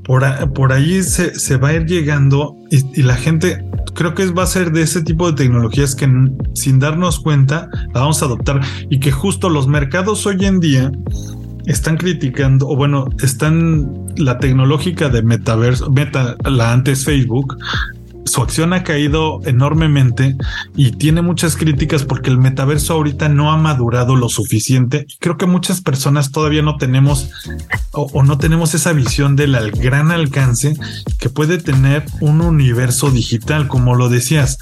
por, 0.05 0.25
por 0.53 0.73
ahí 0.73 1.03
se, 1.03 1.39
se, 1.39 1.57
va 1.57 1.69
a 1.69 1.75
ir 1.75 1.87
llegando 1.87 2.57
y, 2.71 3.03
la 3.03 3.17
gente 3.17 3.65
creo 3.95 4.15
que 4.15 4.27
va 4.27 4.45
a 4.45 4.47
ser 4.47 4.73
de 4.73 4.83
ese 4.83 5.03
tipo 5.03 5.31
de 5.31 5.37
tecnologías 5.37 5.95
que 5.95 6.09
sin 6.55 6.79
darnos 6.79 7.21
cuenta 7.21 7.69
la 7.93 8.01
vamos 8.01 8.23
a 8.23 8.27
adoptar 8.27 8.61
y 8.89 9.01
que 9.01 9.11
justo 9.11 9.49
los 9.49 9.67
mercados 9.67 10.27
hoy 10.27 10.45
en 10.45 10.61
día 10.61 10.93
están 11.67 11.97
criticando, 11.97 12.69
o 12.69 12.77
bueno, 12.77 13.09
están 13.23 14.15
la 14.17 14.39
tecnológica 14.39 15.09
de 15.09 15.23
metaverso, 15.23 15.91
meta, 15.91 16.37
la 16.45 16.73
antes 16.73 17.05
Facebook, 17.05 17.59
su 18.37 18.43
acción 18.43 18.75
ha 18.75 18.85
caído 18.85 19.41
enormemente 19.47 20.37
y 20.75 20.91
tiene 20.91 21.23
muchas 21.23 21.57
críticas 21.57 22.05
porque 22.05 22.29
el 22.29 22.37
metaverso 22.37 22.93
ahorita 22.93 23.31
no 23.31 23.51
ha 23.51 23.57
madurado 23.57 24.15
lo 24.15 24.29
suficiente. 24.29 25.07
Creo 25.21 25.39
que 25.39 25.47
muchas 25.47 25.81
personas 25.81 26.33
todavía 26.33 26.61
no 26.61 26.77
tenemos 26.77 27.31
o, 27.93 28.23
no 28.23 28.37
tenemos 28.37 28.75
esa 28.75 28.93
visión 28.93 29.37
del 29.37 29.71
gran 29.71 30.11
alcance 30.11 30.77
que 31.19 31.31
puede 31.31 31.57
tener 31.57 32.05
un 32.21 32.43
universo 32.43 33.11
digital, 33.11 33.69
como 33.69 33.95
lo 33.95 34.11
decías. 34.11 34.59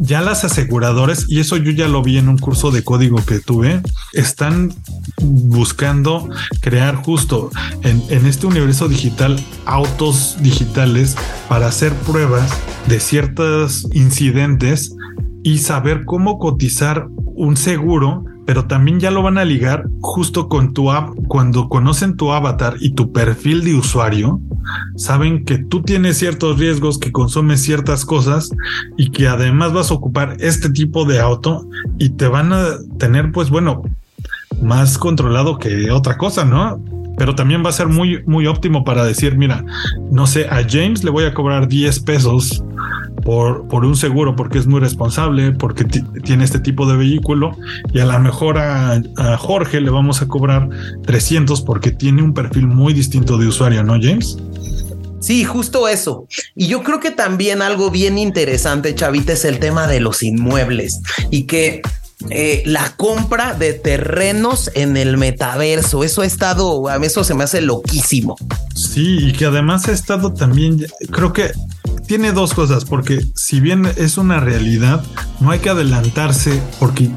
Ya 0.00 0.20
las 0.20 0.42
aseguradoras, 0.42 1.26
y 1.28 1.38
eso 1.38 1.56
yo 1.56 1.70
ya 1.70 1.86
lo 1.86 2.02
vi 2.02 2.18
en 2.18 2.28
un 2.28 2.38
curso 2.38 2.72
de 2.72 2.82
código 2.82 3.24
que 3.24 3.38
tuve, 3.38 3.80
están 4.12 4.74
buscando 5.22 6.28
crear 6.60 6.96
justo 6.96 7.52
en 7.84 8.26
este 8.26 8.48
universo 8.48 8.88
digital 8.88 9.40
autos 9.66 10.34
digitales 10.40 11.14
para 11.48 11.68
hacer 11.68 11.92
pruebas 11.92 12.50
de 12.88 12.98
ciertos 13.04 13.88
incidentes 13.92 14.94
y 15.42 15.58
saber 15.58 16.04
cómo 16.04 16.38
cotizar 16.38 17.06
un 17.36 17.56
seguro, 17.56 18.24
pero 18.46 18.66
también 18.66 19.00
ya 19.00 19.10
lo 19.10 19.22
van 19.22 19.38
a 19.38 19.44
ligar 19.44 19.86
justo 20.00 20.48
con 20.48 20.72
tu 20.72 20.90
app. 20.90 21.14
Cuando 21.28 21.68
conocen 21.68 22.16
tu 22.16 22.32
avatar 22.32 22.76
y 22.80 22.90
tu 22.90 23.12
perfil 23.12 23.62
de 23.64 23.74
usuario, 23.74 24.40
saben 24.96 25.44
que 25.44 25.58
tú 25.58 25.82
tienes 25.82 26.18
ciertos 26.18 26.58
riesgos, 26.58 26.98
que 26.98 27.12
consumes 27.12 27.62
ciertas 27.62 28.04
cosas 28.04 28.50
y 28.96 29.10
que 29.10 29.28
además 29.28 29.72
vas 29.72 29.90
a 29.90 29.94
ocupar 29.94 30.36
este 30.40 30.70
tipo 30.70 31.04
de 31.04 31.20
auto 31.20 31.68
y 31.98 32.10
te 32.10 32.28
van 32.28 32.52
a 32.52 32.64
tener, 32.98 33.32
pues 33.32 33.50
bueno, 33.50 33.82
más 34.62 34.98
controlado 34.98 35.58
que 35.58 35.90
otra 35.90 36.16
cosa, 36.16 36.44
¿no? 36.44 36.80
pero 37.16 37.34
también 37.34 37.64
va 37.64 37.70
a 37.70 37.72
ser 37.72 37.88
muy, 37.88 38.22
muy 38.26 38.46
óptimo 38.46 38.84
para 38.84 39.04
decir, 39.04 39.36
mira, 39.36 39.64
no 40.10 40.26
sé, 40.26 40.46
a 40.48 40.66
James 40.68 41.04
le 41.04 41.10
voy 41.10 41.24
a 41.24 41.34
cobrar 41.34 41.68
10 41.68 42.00
pesos 42.00 42.64
por, 43.24 43.66
por 43.68 43.84
un 43.84 43.96
seguro 43.96 44.36
porque 44.36 44.58
es 44.58 44.66
muy 44.66 44.80
responsable, 44.80 45.52
porque 45.52 45.84
tiene 45.84 46.44
este 46.44 46.58
tipo 46.58 46.86
de 46.86 46.96
vehículo, 46.96 47.56
y 47.92 48.00
a 48.00 48.04
lo 48.04 48.18
mejor 48.20 48.58
a, 48.58 49.00
a, 49.16 49.36
Jorge 49.36 49.80
le 49.80 49.90
vamos 49.90 50.22
a 50.22 50.28
cobrar 50.28 50.68
300 51.04 51.62
porque 51.62 51.90
tiene 51.90 52.22
un 52.22 52.34
perfil 52.34 52.66
muy 52.66 52.92
distinto 52.92 53.38
de 53.38 53.46
usuario, 53.46 53.82
¿no, 53.82 53.94
James? 54.00 54.36
Sí, 55.20 55.42
justo 55.44 55.88
eso. 55.88 56.26
Y 56.54 56.66
yo 56.66 56.82
creo 56.82 57.00
que 57.00 57.10
también 57.10 57.62
algo 57.62 57.90
bien 57.90 58.18
interesante, 58.18 58.94
Chavita, 58.94 59.32
es 59.32 59.46
el 59.46 59.58
tema 59.58 59.86
de 59.86 60.00
los 60.00 60.22
inmuebles 60.22 61.00
y 61.30 61.44
que 61.44 61.80
eh, 62.30 62.62
la 62.66 62.94
compra 62.96 63.54
de 63.54 63.72
terrenos 63.72 64.70
en 64.74 64.96
el 64.96 65.16
metaverso. 65.16 66.04
Eso 66.04 66.22
ha 66.22 66.26
estado, 66.26 66.88
a 66.90 66.98
mí 66.98 67.06
eso 67.06 67.24
se 67.24 67.34
me 67.34 67.44
hace 67.44 67.62
loquísimo. 67.62 68.36
Sí, 68.74 69.28
y 69.28 69.32
que 69.32 69.46
además 69.46 69.88
ha 69.88 69.92
estado 69.92 70.32
también, 70.32 70.84
creo 71.10 71.32
que 71.32 71.52
tiene 72.06 72.32
dos 72.32 72.54
cosas, 72.54 72.84
porque 72.84 73.24
si 73.34 73.60
bien 73.60 73.86
es 73.96 74.18
una 74.18 74.40
realidad, 74.40 75.02
no 75.40 75.50
hay 75.50 75.58
que 75.58 75.70
adelantarse 75.70 76.60
porque 76.78 77.10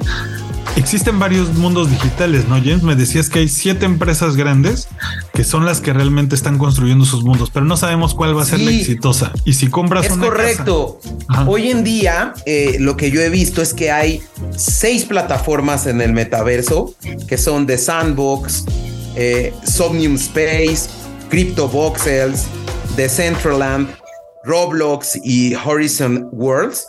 existen 0.76 1.19
varios 1.19 1.54
mundos 1.56 1.89
digitales, 1.89 2.47
¿no, 2.47 2.56
James? 2.56 2.84
Me 2.84 2.95
decías 2.95 3.30
que 3.30 3.39
hay 3.39 3.50
siete 3.50 3.86
empresas 3.86 4.36
grandes 4.36 4.88
que 5.34 5.43
son 5.43 5.65
las 5.65 5.82
que 5.82 5.93
realmente 5.93 6.36
están 6.36 6.58
construyendo 6.58 7.06
sus 7.06 7.23
mundos, 7.23 7.50
pero 7.52 7.65
no 7.65 7.78
sabemos 7.78 8.13
cuál 8.13 8.38
va 8.38 8.43
a 8.43 8.45
ser 8.45 8.60
la 8.60 8.71
exitosa. 8.71 9.32
Y 9.45 9.54
si 9.54 9.67
compras 9.67 10.06
es 10.06 10.13
correcto. 10.13 11.00
Hoy 11.47 11.69
en 11.69 11.84
día, 11.84 12.34
eh, 12.45 12.78
lo 12.80 12.95
que 12.97 13.12
yo 13.12 13.21
he 13.21 13.30
visto 13.30 13.62
es 13.62 13.73
que 13.73 13.91
hay 13.91 14.21
seis 14.56 15.06
plataformas 15.06 15.88
en 15.88 16.02
el 16.02 16.13
metaverso 16.13 16.93
que 17.28 17.38
son 17.38 17.67
The 17.67 17.78
Sandbox, 17.78 18.65
eh, 19.15 19.54
Somnium 19.63 20.15
Space, 20.15 20.89
Crypto 21.30 21.67
Voxels, 21.67 22.45
Decentraland, 22.95 23.89
Roblox 24.48 25.20
y 25.24 25.54
Horizon 25.56 26.30
Worlds. 26.32 26.88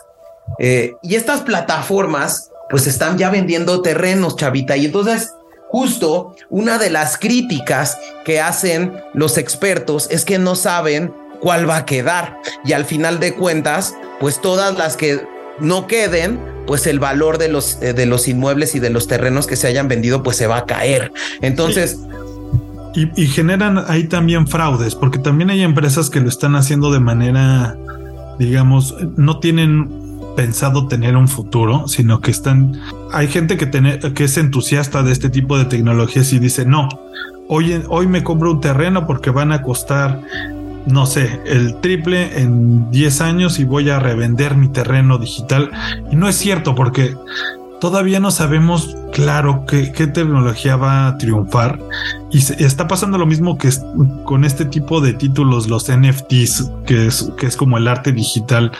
Eh, 0.57 0.95
y 1.03 1.15
estas 1.15 1.41
plataformas 1.41 2.49
pues 2.69 2.87
están 2.87 3.17
ya 3.17 3.29
vendiendo 3.29 3.81
terrenos, 3.81 4.35
chavita. 4.35 4.77
Y 4.77 4.85
entonces 4.85 5.33
justo 5.67 6.35
una 6.49 6.77
de 6.77 6.89
las 6.89 7.17
críticas 7.17 7.97
que 8.25 8.39
hacen 8.39 8.93
los 9.13 9.37
expertos 9.37 10.07
es 10.09 10.25
que 10.25 10.39
no 10.39 10.55
saben 10.55 11.13
cuál 11.41 11.69
va 11.69 11.77
a 11.77 11.85
quedar 11.85 12.37
y 12.65 12.73
al 12.73 12.85
final 12.85 13.19
de 13.19 13.33
cuentas, 13.33 13.95
pues 14.19 14.41
todas 14.41 14.77
las 14.77 14.97
que 14.97 15.25
no 15.59 15.87
queden, 15.87 16.39
pues 16.65 16.87
el 16.87 16.99
valor 16.99 17.37
de 17.37 17.49
los, 17.49 17.77
eh, 17.81 17.93
de 17.93 18.05
los 18.05 18.27
inmuebles 18.27 18.75
y 18.75 18.79
de 18.79 18.89
los 18.89 19.07
terrenos 19.07 19.47
que 19.47 19.55
se 19.55 19.67
hayan 19.67 19.87
vendido, 19.87 20.23
pues 20.23 20.37
se 20.37 20.47
va 20.47 20.57
a 20.57 20.65
caer. 20.65 21.11
Entonces... 21.41 21.97
Y, 22.95 23.21
y, 23.21 23.27
generan 23.27 23.83
ahí 23.87 24.05
también 24.05 24.47
fraudes, 24.47 24.95
porque 24.95 25.19
también 25.19 25.49
hay 25.51 25.61
empresas 25.61 26.09
que 26.09 26.19
lo 26.19 26.27
están 26.27 26.55
haciendo 26.55 26.91
de 26.91 26.99
manera, 26.99 27.77
digamos, 28.39 28.95
no 29.15 29.39
tienen 29.39 29.87
pensado 30.35 30.87
tener 30.87 31.15
un 31.15 31.27
futuro, 31.27 31.87
sino 31.87 32.21
que 32.21 32.31
están, 32.31 32.79
hay 33.11 33.27
gente 33.27 33.57
que, 33.57 33.65
tiene, 33.65 33.99
que 33.99 34.23
es 34.23 34.37
entusiasta 34.37 35.03
de 35.03 35.11
este 35.11 35.29
tipo 35.29 35.57
de 35.57 35.65
tecnologías 35.65 36.33
y 36.33 36.39
dice, 36.39 36.65
no, 36.65 36.87
hoy, 37.47 37.83
hoy 37.89 38.07
me 38.07 38.23
compro 38.23 38.51
un 38.51 38.61
terreno 38.61 39.05
porque 39.05 39.29
van 39.29 39.51
a 39.51 39.61
costar 39.61 40.21
no 40.85 41.05
sé, 41.05 41.41
el 41.45 41.75
triple 41.81 42.39
en 42.39 42.89
10 42.89 43.21
años 43.21 43.59
y 43.59 43.63
voy 43.63 43.89
a 43.89 43.99
revender 43.99 44.55
mi 44.55 44.69
terreno 44.69 45.17
digital. 45.17 45.69
Y 46.11 46.15
no 46.15 46.27
es 46.27 46.35
cierto 46.35 46.73
porque 46.73 47.15
todavía 47.79 48.19
no 48.19 48.31
sabemos 48.31 48.95
claro 49.11 49.65
qué, 49.65 49.91
qué 49.91 50.07
tecnología 50.07 50.75
va 50.75 51.07
a 51.07 51.17
triunfar. 51.17 51.79
Y 52.31 52.41
se, 52.41 52.63
está 52.63 52.87
pasando 52.87 53.17
lo 53.17 53.25
mismo 53.25 53.57
que 53.57 53.69
con 54.23 54.45
este 54.45 54.65
tipo 54.65 55.01
de 55.01 55.13
títulos, 55.13 55.67
los 55.67 55.89
NFTs, 55.89 56.71
que 56.85 57.07
es, 57.07 57.31
que 57.37 57.47
es 57.47 57.55
como 57.55 57.77
el 57.77 57.87
arte 57.87 58.11
digital, 58.11 58.71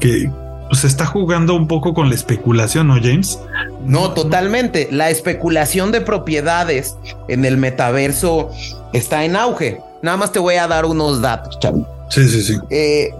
que, 0.00 0.30
pues, 0.68 0.80
se 0.80 0.86
está 0.86 1.06
jugando 1.06 1.54
un 1.54 1.68
poco 1.68 1.94
con 1.94 2.08
la 2.08 2.14
especulación, 2.14 2.88
¿no, 2.88 2.94
James? 2.94 3.38
No, 3.84 4.12
totalmente. 4.12 4.88
La 4.90 5.10
especulación 5.10 5.92
de 5.92 6.00
propiedades 6.00 6.96
en 7.28 7.44
el 7.44 7.56
metaverso 7.56 8.50
está 8.92 9.24
en 9.24 9.36
auge. 9.36 9.80
Nada 10.02 10.16
más 10.16 10.32
te 10.32 10.38
voy 10.38 10.56
a 10.56 10.66
dar 10.66 10.84
unos 10.84 11.20
datos, 11.20 11.58
Chavi. 11.58 11.84
Sí, 12.10 12.28
sí, 12.28 12.42
sí. 12.42 12.58
Eh, 12.70 13.10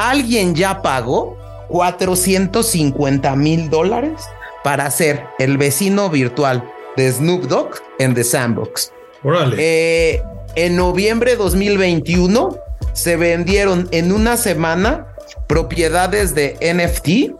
Alguien 0.00 0.54
ya 0.54 0.80
pagó 0.80 1.36
450 1.68 3.36
mil 3.36 3.68
dólares 3.68 4.22
para 4.64 4.90
ser 4.90 5.24
el 5.38 5.58
vecino 5.58 6.10
virtual 6.10 6.68
de 6.96 7.10
Snoop 7.10 7.44
Dogg 7.44 7.70
en 7.98 8.14
The 8.14 8.24
Sandbox. 8.24 8.92
Órale. 9.22 9.56
Eh, 9.58 10.22
en 10.56 10.76
noviembre 10.76 11.32
de 11.32 11.36
2021 11.36 12.56
se 12.92 13.16
vendieron 13.16 13.88
en 13.92 14.12
una 14.12 14.36
semana 14.36 15.06
propiedades 15.46 16.34
de 16.34 16.56
NFT 16.60 17.34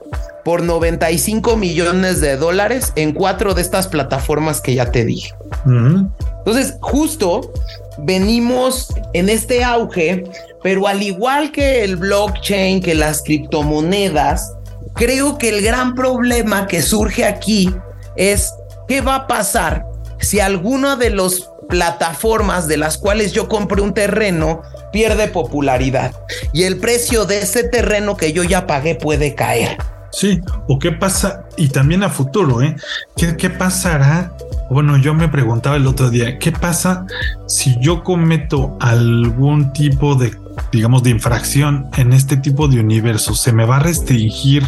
por 0.45 0.63
95 0.63 1.57
millones 1.57 2.21
de 2.21 2.37
dólares 2.37 2.93
en 2.97 3.13
cuatro 3.13 3.55
de 3.55 3.63
estas 3.63 3.89
plataformas 3.89 4.61
que 4.61 4.75
ya 4.75 4.91
te 4.91 5.05
dije. 5.05 5.35
Entonces, 5.67 6.77
justo 6.81 7.53
venimos 7.99 8.89
en 9.13 9.29
este 9.29 9.63
auge, 9.63 10.25
pero 10.63 10.87
al 10.87 11.03
igual 11.03 11.53
que 11.53 11.85
el 11.85 11.97
blockchain, 11.97 12.81
que 12.81 12.95
las 12.95 13.23
criptomonedas, 13.23 14.55
creo 15.01 15.39
que 15.39 15.49
el 15.49 15.63
gran 15.63 15.95
problema 15.95 16.67
que 16.67 16.83
surge 16.83 17.25
aquí 17.25 17.75
es 18.17 18.53
qué 18.87 19.01
va 19.01 19.15
a 19.15 19.27
pasar 19.27 19.87
si 20.19 20.41
alguna 20.41 20.95
de 20.95 21.09
las 21.09 21.49
plataformas 21.71 22.69
de 22.69 22.77
las 22.77 22.99
cuales 22.99 23.33
yo 23.33 23.49
compré 23.49 23.81
un 23.81 23.95
terreno 23.95 24.61
pierde 24.93 25.29
popularidad 25.29 26.13
y 26.53 26.65
el 26.65 26.77
precio 26.77 27.25
de 27.25 27.39
ese 27.39 27.65
terreno 27.65 28.19
que 28.19 28.35
yo 28.35 28.45
ya 28.45 28.67
pagué 28.67 28.95
puede 28.95 29.35
caer. 29.35 29.79
Sí, 30.13 30.41
o 30.69 30.79
qué 30.79 30.93
pasa, 30.93 31.45
y 31.57 31.69
también 31.69 32.03
a 32.03 32.11
futuro, 32.11 32.61
¿eh? 32.61 32.77
¿Qué, 33.17 33.37
qué 33.37 33.49
pasará? 33.49 34.33
Bueno, 34.71 34.97
yo 34.97 35.15
me 35.15 35.29
preguntaba 35.29 35.75
el 35.75 35.87
otro 35.89 36.11
día, 36.11 36.39
¿qué 36.39 36.53
pasa 36.53 37.05
si 37.47 37.77
yo 37.81 38.05
cometo 38.05 38.77
algún 38.81 39.73
tipo 39.73 40.15
de, 40.15 40.33
digamos, 40.71 41.03
de 41.03 41.11
infracción 41.11 41.89
en 41.97 42.13
este 42.13 42.37
tipo 42.37 42.69
de 42.69 42.79
universo? 42.79 43.35
¿Se 43.35 43.53
me 43.53 43.67
va 43.67 43.77
a 43.77 43.81
restringir 43.81 44.63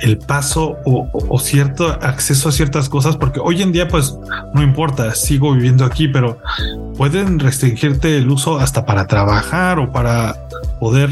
el 0.00 0.18
paso 0.18 0.76
o, 0.84 1.38
cierto 1.38 1.88
acceso 2.02 2.50
a 2.50 2.52
ciertas 2.52 2.90
cosas, 2.90 3.16
porque 3.16 3.40
hoy 3.40 3.62
en 3.62 3.72
día 3.72 3.88
pues 3.88 4.14
no 4.52 4.62
importa, 4.62 5.14
sigo 5.14 5.54
viviendo 5.54 5.86
aquí, 5.86 6.08
pero 6.08 6.38
pueden 6.98 7.38
restringirte 7.38 8.18
el 8.18 8.28
uso 8.28 8.58
hasta 8.58 8.84
para 8.84 9.06
trabajar 9.06 9.78
o 9.78 9.90
para 9.92 10.36
poder, 10.78 11.10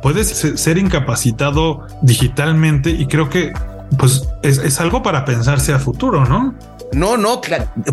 puedes 0.00 0.28
ser 0.28 0.78
incapacitado 0.78 1.86
digitalmente 2.00 2.90
y 2.90 3.06
creo 3.06 3.28
que 3.28 3.52
pues 3.98 4.26
es, 4.42 4.56
es 4.58 4.80
algo 4.80 5.02
para 5.02 5.26
pensarse 5.26 5.74
a 5.74 5.78
futuro, 5.78 6.24
¿no? 6.24 6.54
No, 6.94 7.16
no, 7.16 7.40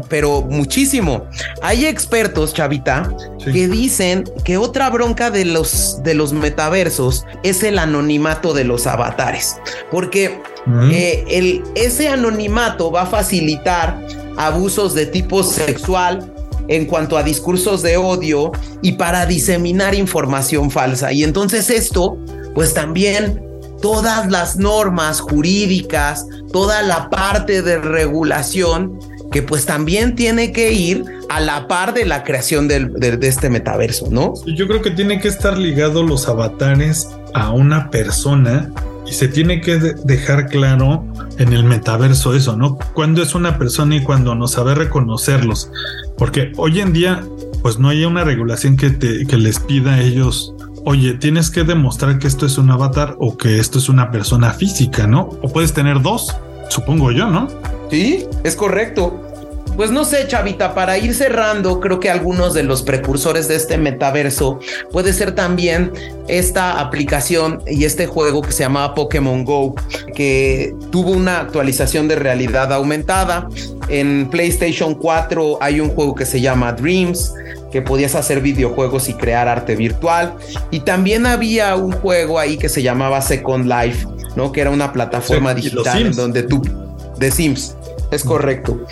pero 0.10 0.42
muchísimo. 0.42 1.26
Hay 1.62 1.86
expertos, 1.86 2.54
Chavita, 2.54 3.12
sí. 3.44 3.52
que 3.52 3.68
dicen 3.68 4.24
que 4.44 4.58
otra 4.58 4.90
bronca 4.90 5.32
de 5.32 5.46
los, 5.46 6.02
de 6.04 6.14
los 6.14 6.34
metaversos 6.34 7.26
es 7.44 7.64
el 7.64 7.80
anonimato 7.80 8.54
de 8.54 8.64
los 8.64 8.88
avatares, 8.88 9.58
porque 9.90 10.40
mm. 10.66 10.90
eh, 10.92 11.26
el, 11.30 11.64
ese 11.76 12.10
anonimato 12.10 12.92
va 12.92 13.04
a 13.04 13.08
facilitar 13.08 14.00
abusos 14.38 14.94
de 14.94 15.06
tipo 15.06 15.44
sexual, 15.44 16.32
en 16.68 16.86
cuanto 16.86 17.18
a 17.18 17.24
discursos 17.24 17.82
de 17.82 17.98
odio 17.98 18.52
y 18.82 18.94
para 18.94 19.26
diseminar 19.26 19.94
información 19.94 20.72
falsa. 20.72 21.12
Y 21.12 21.24
entonces 21.24 21.70
esto, 21.70 22.18
pues 22.54 22.74
también 22.74 23.51
todas 23.82 24.30
las 24.32 24.58
normas 24.58 25.20
jurídicas, 25.20 26.26
toda 26.52 26.82
la 26.82 27.10
parte 27.10 27.62
de 27.62 27.80
regulación 27.80 29.00
que 29.32 29.42
pues 29.42 29.66
también 29.66 30.16
tiene 30.16 30.52
que 30.52 30.74
ir 30.74 31.06
a 31.30 31.40
la 31.40 31.68
par 31.68 31.94
de 31.94 32.06
la 32.06 32.24
creación 32.24 32.68
del, 32.68 32.94
de, 32.94 33.18
este 33.22 33.50
metaverso, 33.50 34.10
¿no? 34.12 34.34
Yo 34.46 34.68
creo 34.68 34.82
que 34.82 34.92
tiene 34.92 35.20
que 35.22 35.30
estar 35.30 35.58
ligado 35.58 36.04
los 36.04 36.28
avatares 36.28 37.10
a 37.34 37.52
una 37.52 37.90
persona 37.90 38.70
y 39.08 39.14
se 39.14 39.30
tiene 39.30 39.62
que 39.62 39.78
dejar 39.78 40.48
claro 40.48 41.06
en 41.38 41.54
el 41.54 41.64
metaverso 41.64 42.36
eso, 42.36 42.58
¿no? 42.58 42.78
Cuando 42.94 43.24
es 43.24 43.34
una 43.34 43.58
persona 43.58 43.96
y 43.96 44.04
cuando 44.04 44.36
no 44.36 44.48
sabe 44.48 44.76
reconocerlos. 44.76 45.72
Porque 46.18 46.52
hoy 46.58 46.82
en 46.82 46.92
día, 46.92 47.24
pues 47.62 47.80
no 47.80 47.88
hay 47.88 48.04
una 48.04 48.26
regulación 48.26 48.76
que, 48.76 48.90
te, 48.90 49.26
que 49.26 49.38
les 49.38 49.60
pida 49.60 49.94
a 49.94 50.02
ellos 50.02 50.51
oye, 50.86 51.14
tienes 51.14 51.50
que 51.50 51.64
demostrar 51.64 52.20
que 52.20 52.28
esto 52.28 52.46
es 52.46 52.58
un 52.58 52.72
avatar 52.72 53.16
o 53.20 53.38
que 53.38 53.60
esto 53.60 53.80
es 53.80 53.90
una 53.90 54.12
persona 54.12 54.52
física, 54.52 55.08
¿no? 55.08 55.30
O 55.42 55.52
puedes 55.52 55.74
tener 55.74 56.02
dos, 56.02 56.36
supongo 56.70 57.12
yo, 57.12 57.28
¿no? 57.28 57.48
Sí, 57.90 58.26
es 58.44 58.56
correcto. 58.56 59.28
Pues 59.76 59.90
no 59.90 60.04
sé, 60.04 60.28
Chavita, 60.28 60.76
para 60.76 60.98
ir 60.98 61.14
cerrando, 61.14 61.80
creo 61.80 62.00
que 62.00 62.10
algunos 62.10 62.54
de 62.54 62.64
los 62.64 62.84
precursores 62.84 63.48
de 63.48 63.56
este 63.56 63.78
metaverso 63.78 64.60
puede 64.92 65.14
ser 65.14 65.34
también 65.34 65.94
esta 66.28 66.80
aplicación 66.80 67.64
y 67.66 67.86
este 67.86 68.06
juego 68.06 68.42
que 68.42 68.52
se 68.52 68.64
llamaba 68.64 68.94
Pokémon 68.94 69.46
Go, 69.46 69.76
que 70.14 70.76
tuvo 70.92 71.12
una 71.12 71.40
actualización 71.40 72.10
de 72.10 72.18
realidad 72.18 72.74
aumentada. 72.74 73.48
En 73.88 74.30
PlayStation 74.30 74.94
4 74.94 75.60
hay 75.62 75.80
un 75.80 75.90
juego 75.90 76.16
que 76.16 76.26
se 76.26 76.42
llama 76.42 76.74
Dreams, 76.74 77.34
que 77.72 77.82
podías 77.82 78.16
hacer 78.16 78.42
videojuegos 78.42 79.10
y 79.10 79.14
crear 79.14 79.48
arte 79.48 79.76
virtual. 79.76 80.36
Y 80.70 80.82
también 80.82 81.26
había 81.26 81.76
un 81.76 81.92
juego 81.92 82.40
ahí 82.40 82.58
que 82.58 82.70
se 82.70 82.84
llamaba 82.84 83.22
Second 83.22 83.66
Life, 83.66 84.06
¿no? 84.36 84.52
Que 84.52 84.62
era 84.62 84.70
una 84.70 84.94
plataforma 84.94 85.56
sí, 85.56 85.62
digital 85.62 86.06
en 86.08 86.16
donde 86.16 86.44
tú, 86.44 86.62
de 87.18 87.32
Sims, 87.32 87.76
es 88.12 88.24
correcto. 88.24 88.86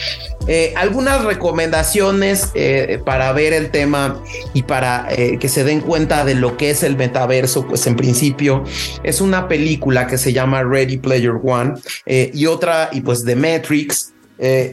Eh, 0.47 0.73
algunas 0.77 1.23
recomendaciones 1.25 2.49
eh, 2.55 2.99
para 3.05 3.31
ver 3.33 3.53
el 3.53 3.69
tema 3.69 4.23
y 4.53 4.63
para 4.63 5.07
eh, 5.11 5.37
que 5.39 5.49
se 5.49 5.63
den 5.63 5.81
cuenta 5.81 6.25
de 6.25 6.33
lo 6.33 6.57
que 6.57 6.71
es 6.71 6.81
el 6.81 6.95
metaverso, 6.95 7.67
pues 7.67 7.85
en 7.85 7.95
principio 7.95 8.63
es 9.03 9.21
una 9.21 9.47
película 9.47 10.07
que 10.07 10.17
se 10.17 10.33
llama 10.33 10.63
Ready 10.63 10.97
Player 10.97 11.33
One 11.43 11.73
y 12.07 12.45
otra, 12.47 12.89
y 12.91 13.01
pues 13.01 13.25
The 13.25 13.35
Matrix. 13.35 14.13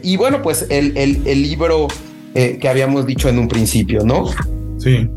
y 0.01 0.17
bueno, 0.17 0.41
pues 0.41 0.65
el, 0.69 0.97
el, 0.97 1.21
el 1.27 1.43
libro 1.43 1.87
eh, 2.35 2.57
que 2.59 2.69
habíamos 2.69 3.05
dicho 3.05 3.29
en 3.29 3.39
un 3.39 3.47
principio, 3.47 4.03
¿no? 4.03 4.25
Sí, 4.77 5.09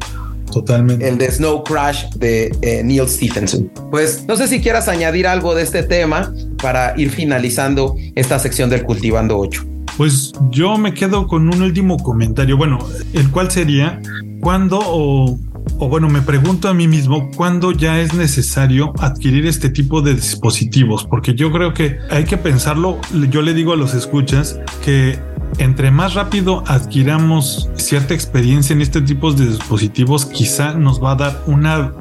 totalmente. 0.53 1.09
El 1.09 1.19
de 1.19 1.31
Snow 1.31 1.65
Crash 1.65 2.07
de 2.17 2.55
eh, 2.63 2.83
Neil 2.83 3.09
Stephenson. 3.09 3.71
Pues 3.91 4.25
no 4.27 4.37
sé 4.37 4.49
si 4.49 4.61
quieras 4.61 4.89
añadir 4.89 5.27
algo 5.27 5.55
de 5.55 5.63
este 5.63 5.83
tema 5.83 6.33
para 6.63 6.95
ir 6.99 7.11
finalizando 7.11 7.97
esta 8.15 8.39
sección 8.39 8.71
del 8.71 8.85
Cultivando 8.85 9.39
8. 9.39 9.65
Pues 9.97 10.33
yo 10.51 10.79
me 10.79 10.95
quedo 10.95 11.27
con 11.27 11.53
un 11.53 11.63
último 11.63 11.99
comentario, 11.99 12.57
bueno, 12.57 12.79
el 13.13 13.31
cual 13.31 13.51
sería, 13.51 14.01
¿cuándo 14.41 14.79
o, 14.83 15.39
o 15.79 15.89
bueno, 15.89 16.09
me 16.09 16.23
pregunto 16.23 16.69
a 16.69 16.75
mí 16.75 16.89
mismo, 16.89 17.31
¿cuándo 17.37 17.73
ya 17.73 18.01
es 18.01 18.15
necesario 18.15 18.93
adquirir 18.99 19.47
este 19.47 19.69
tipo 19.69 20.01
de 20.01 20.15
dispositivos? 20.15 21.05
Porque 21.05 21.35
yo 21.35 21.53
creo 21.53 21.75
que 21.75 21.99
hay 22.11 22.25
que 22.25 22.37
pensarlo, 22.37 22.99
yo 23.31 23.43
le 23.43 23.53
digo 23.53 23.73
a 23.73 23.77
los 23.77 23.95
escuchas 23.95 24.59
que 24.85 25.19
entre 25.59 25.91
más 25.91 26.15
rápido 26.15 26.65
adquiramos 26.67 27.69
cierta 27.75 28.15
experiencia 28.15 28.75
en 28.75 28.81
este 28.81 29.03
tipo 29.03 29.33
de 29.33 29.47
dispositivos, 29.47 30.27
quizá 30.27 30.75
nos 30.75 31.03
va 31.03 31.13
a 31.13 31.17
dar 31.17 31.43
una 31.47 31.93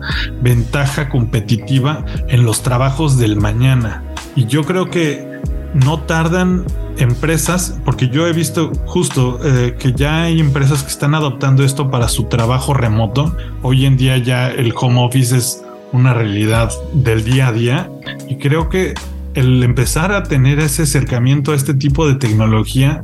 ventaja 0.42 1.10
competitiva 1.10 2.06
en 2.28 2.46
los 2.46 2.62
trabajos 2.62 3.18
del 3.18 3.36
mañana. 3.38 4.04
Y 4.36 4.46
yo 4.46 4.64
creo 4.64 4.90
que 4.90 5.28
no 5.74 6.00
tardan 6.02 6.66
empresas, 6.98 7.80
porque 7.86 8.10
yo 8.10 8.28
he 8.28 8.34
visto 8.34 8.72
justo 8.86 9.40
eh, 9.44 9.76
que 9.80 9.94
ya 9.94 10.24
hay 10.24 10.40
empresas 10.40 10.84
que 10.84 10.90
están 10.90 11.16
adoptando 11.16 11.64
esto 11.64 11.90
para 11.90 12.08
su 12.08 12.26
trabajo 12.26 12.74
remoto. 12.74 13.36
Hoy 13.62 13.86
en 13.86 13.98
día 13.98 14.18
ya 14.18 14.50
el 14.50 14.74
home 14.76 15.02
office 15.04 15.38
es 15.38 15.64
una 15.92 16.14
realidad 16.14 16.72
del 16.94 17.24
día 17.24 17.48
a 17.48 17.52
día 17.52 17.90
y 18.28 18.38
creo 18.38 18.70
que 18.70 18.94
el 19.34 19.64
empezar 19.64 20.12
a 20.12 20.24
tener 20.24 20.60
ese 20.60 20.84
acercamiento 20.84 21.52
a 21.52 21.56
este 21.56 21.74
tipo 21.74 22.08
de 22.08 22.16
tecnología 22.16 23.04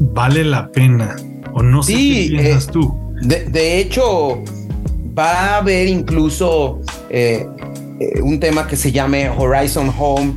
vale 0.00 0.44
la 0.44 0.70
pena. 0.70 1.16
O 1.52 1.62
no 1.62 1.82
sé 1.82 1.92
qué 1.92 2.26
piensas 2.30 2.68
eh, 2.68 2.70
tú. 2.72 2.96
De, 3.22 3.78
hecho, 3.78 4.42
va 5.18 5.32
a 5.32 5.56
haber 5.58 5.88
incluso 5.88 6.80
eh, 7.10 7.46
eh, 8.00 8.20
un 8.22 8.40
tema 8.40 8.66
que 8.66 8.76
se 8.76 8.92
llame 8.92 9.28
Horizon 9.28 9.92
Home 9.98 10.34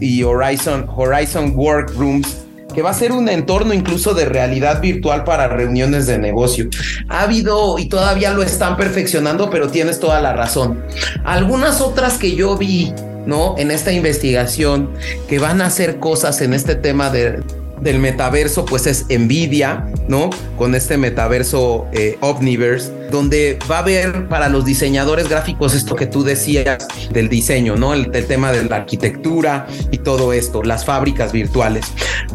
y 0.00 0.22
Horizon, 0.22 0.86
Horizon 0.94 1.52
Workrooms 1.56 2.44
que 2.74 2.82
va 2.82 2.90
a 2.90 2.94
ser 2.94 3.12
un 3.12 3.28
entorno 3.28 3.74
incluso 3.74 4.14
de 4.14 4.26
realidad 4.26 4.80
virtual 4.80 5.24
para 5.24 5.48
reuniones 5.48 6.06
de 6.06 6.18
negocio. 6.18 6.68
Ha 7.08 7.22
habido 7.22 7.78
y 7.78 7.86
todavía 7.86 8.32
lo 8.32 8.42
están 8.42 8.76
perfeccionando, 8.76 9.50
pero 9.50 9.68
tienes 9.68 9.98
toda 9.98 10.20
la 10.20 10.32
razón. 10.32 10.84
Algunas 11.24 11.80
otras 11.80 12.18
que 12.18 12.36
yo 12.36 12.56
vi, 12.56 12.92
¿no? 13.26 13.56
En 13.58 13.72
esta 13.72 13.90
investigación, 13.90 14.90
que 15.28 15.40
van 15.40 15.60
a 15.60 15.66
hacer 15.66 15.98
cosas 15.98 16.40
en 16.40 16.54
este 16.54 16.76
tema 16.76 17.10
de 17.10 17.42
del 17.80 17.98
metaverso, 17.98 18.64
pues 18.64 18.86
es 18.86 19.06
Nvidia, 19.08 19.90
¿no? 20.08 20.30
Con 20.56 20.74
este 20.74 20.96
metaverso 20.96 21.86
eh, 21.92 22.16
Omniverse, 22.20 22.92
donde 23.10 23.58
va 23.70 23.76
a 23.76 23.80
haber 23.80 24.28
para 24.28 24.48
los 24.48 24.64
diseñadores 24.64 25.28
gráficos 25.28 25.74
esto 25.74 25.96
que 25.96 26.06
tú 26.06 26.24
decías 26.24 26.86
del 27.12 27.28
diseño, 27.28 27.76
¿no? 27.76 27.94
El, 27.94 28.08
tema 28.28 28.52
de 28.52 28.64
la 28.64 28.76
arquitectura 28.76 29.66
y 29.90 29.98
todo 29.98 30.32
esto, 30.32 30.62
las 30.62 30.84
fábricas 30.84 31.32
virtuales. 31.32 31.86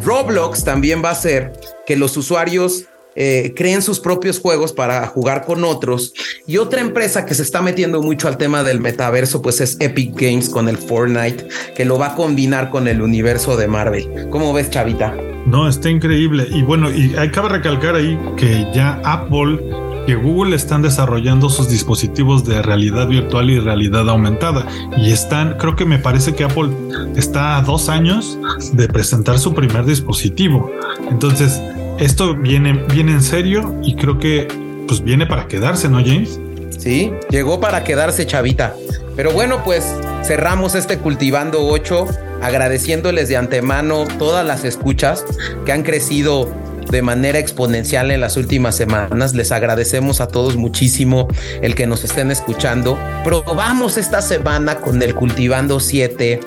Roblox 0.03 0.63
también 0.63 1.03
va 1.03 1.12
a 1.12 1.15
ser 1.15 1.51
que 1.86 1.97
los 1.97 2.15
usuarios 2.15 2.86
eh, 3.15 3.53
creen 3.56 3.82
sus 3.82 3.99
propios 3.99 4.39
juegos 4.39 4.73
para 4.73 5.06
jugar 5.08 5.45
con 5.45 5.63
otros. 5.63 6.13
Y 6.47 6.58
otra 6.58 6.82
empresa 6.82 7.25
que 7.25 7.36
se 7.36 7.43
está 7.43 7.62
metiendo 7.62 8.01
mucho 8.01 8.27
al 8.27 8.38
tema 8.38 8.63
del 8.63 8.79
metaverso, 8.79 9.41
pues 9.41 9.62
es 9.62 9.77
Epic 9.79 10.19
Games 10.19 10.49
con 10.49 10.67
el 10.67 10.77
Fortnite, 10.77 11.47
que 11.75 11.86
lo 11.86 11.99
va 11.99 12.08
a 12.08 12.15
combinar 12.15 12.69
con 12.69 12.88
el 12.88 13.01
universo 13.01 13.56
de 13.58 13.67
Marvel. 13.67 14.29
¿Cómo 14.29 14.53
ves, 14.53 14.69
Chavita? 14.69 15.15
No, 15.54 15.68
está 15.68 15.88
increíble. 15.88 16.48
Y 16.50 16.63
bueno, 16.63 16.89
y 16.89 17.13
hay 17.16 17.30
que 17.30 17.39
recalcar 17.39 17.94
ahí 17.94 18.20
que 18.36 18.66
ya 18.74 19.00
Apple 19.04 19.60
y 20.08 20.13
Google 20.16 20.56
están 20.56 20.82
desarrollando 20.82 21.48
sus 21.48 21.70
dispositivos 21.70 22.44
de 22.44 22.63
realidad 22.63 23.08
virtual 23.08 23.52
y 23.52 23.60
realidad 23.60 24.10
aumentada. 24.10 24.66
Y 24.98 25.12
están, 25.12 25.60
creo 25.60 25.76
que 25.76 25.86
me 25.86 26.00
parece 26.00 26.34
que 26.34 26.44
Apple 26.44 26.72
está 27.16 27.58
a 27.58 27.62
dos 27.62 27.88
años 27.88 28.39
de 28.72 28.88
presentar 28.88 29.38
su 29.38 29.54
primer 29.54 29.86
dispositivo. 29.86 30.72
Entonces, 31.12 31.62
esto 32.00 32.34
viene, 32.34 32.74
viene 32.92 33.12
en 33.12 33.22
serio 33.22 33.76
y 33.84 33.96
creo 33.96 34.18
que 34.18 34.48
pues 34.88 35.04
viene 35.04 35.28
para 35.28 35.48
quedarse, 35.48 35.88
¿no, 35.88 36.00
James? 36.04 36.39
Sí, 36.80 37.12
llegó 37.30 37.60
para 37.60 37.84
quedarse, 37.84 38.26
chavita. 38.26 38.74
Pero 39.16 39.32
bueno, 39.32 39.63
pues 39.63 39.86
cerramos 40.24 40.76
este 40.76 40.98
Cultivando 41.00 41.66
8 41.66 42.08
agradeciéndoles 42.42 43.30
de 43.30 43.38
antemano 43.38 44.06
todas 44.20 44.46
las 44.46 44.64
escuchas 44.66 45.24
que 45.66 45.72
han 45.72 45.84
crecido 45.84 46.52
de 46.90 47.02
manera 47.02 47.40
exponencial 47.40 48.12
en 48.12 48.22
las 48.22 48.38
últimas 48.38 48.76
semanas. 48.76 49.34
Les 49.34 49.52
agradecemos 49.52 50.22
a 50.22 50.28
todos 50.28 50.58
muchísimo 50.58 51.28
el 51.62 51.76
que 51.76 51.88
nos 51.88 52.04
estén 52.04 52.32
escuchando. 52.32 52.98
Probamos 53.24 53.98
esta 53.98 54.22
semana 54.22 54.80
con 54.80 55.02
el 55.02 55.16
Cultivando 55.16 55.80
7 55.80 56.42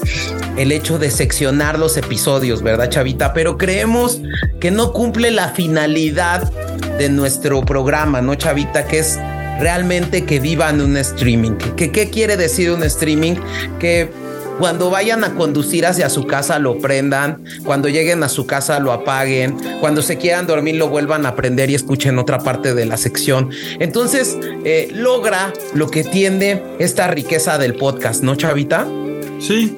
el 0.56 0.72
hecho 0.72 0.98
de 0.98 1.10
seccionar 1.10 1.78
los 1.78 1.96
episodios, 1.96 2.62
¿verdad, 2.62 2.88
Chavita? 2.88 3.32
Pero 3.32 3.58
creemos 3.58 4.20
que 4.60 4.70
no 4.70 4.92
cumple 4.92 5.30
la 5.30 5.48
finalidad 5.48 6.50
de 6.98 7.08
nuestro 7.08 7.62
programa, 7.62 8.20
¿no, 8.20 8.34
Chavita? 8.34 8.86
Que 8.86 9.00
es 9.00 9.18
realmente 9.60 10.24
que 10.24 10.40
vivan 10.40 10.80
un 10.80 10.96
streaming. 10.96 11.52
¿Qué, 11.76 11.90
¿Qué 11.90 12.10
quiere 12.10 12.36
decir 12.36 12.70
un 12.70 12.82
streaming? 12.82 13.36
Que 13.78 14.10
cuando 14.58 14.90
vayan 14.90 15.22
a 15.24 15.34
conducir 15.34 15.86
hacia 15.86 16.08
su 16.08 16.26
casa 16.26 16.58
lo 16.58 16.78
prendan, 16.78 17.44
cuando 17.64 17.88
lleguen 17.88 18.22
a 18.22 18.28
su 18.28 18.46
casa 18.46 18.80
lo 18.80 18.92
apaguen, 18.92 19.56
cuando 19.80 20.02
se 20.02 20.16
quieran 20.16 20.46
dormir 20.46 20.76
lo 20.76 20.88
vuelvan 20.88 21.26
a 21.26 21.34
prender 21.34 21.70
y 21.70 21.74
escuchen 21.74 22.18
otra 22.18 22.38
parte 22.38 22.74
de 22.74 22.86
la 22.86 22.96
sección. 22.96 23.50
Entonces 23.80 24.38
eh, 24.64 24.88
logra 24.94 25.52
lo 25.74 25.88
que 25.88 26.04
tiende 26.04 26.62
esta 26.78 27.06
riqueza 27.08 27.58
del 27.58 27.74
podcast, 27.74 28.22
¿no, 28.22 28.34
Chavita? 28.34 28.86
Sí, 29.38 29.76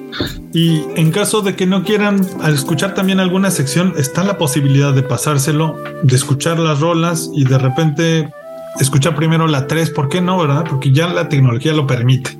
y 0.53 0.85
en 0.95 1.11
caso 1.11 1.41
de 1.41 1.55
que 1.55 1.65
no 1.65 1.83
quieran 1.83 2.25
escuchar 2.47 2.93
también 2.93 3.19
alguna 3.19 3.51
sección, 3.51 3.93
está 3.97 4.23
la 4.23 4.37
posibilidad 4.37 4.93
de 4.93 5.03
pasárselo, 5.03 5.75
de 6.01 6.15
escuchar 6.15 6.57
las 6.57 6.79
rolas 6.79 7.29
y 7.33 7.43
de 7.43 7.57
repente 7.57 8.29
escuchar 8.79 9.15
primero 9.15 9.47
la 9.47 9.67
3, 9.67 9.91
¿por 9.91 10.09
qué 10.09 10.21
no, 10.21 10.37
verdad? 10.37 10.65
Porque 10.69 10.91
ya 10.91 11.07
la 11.07 11.29
tecnología 11.29 11.73
lo 11.73 11.87
permite. 11.87 12.39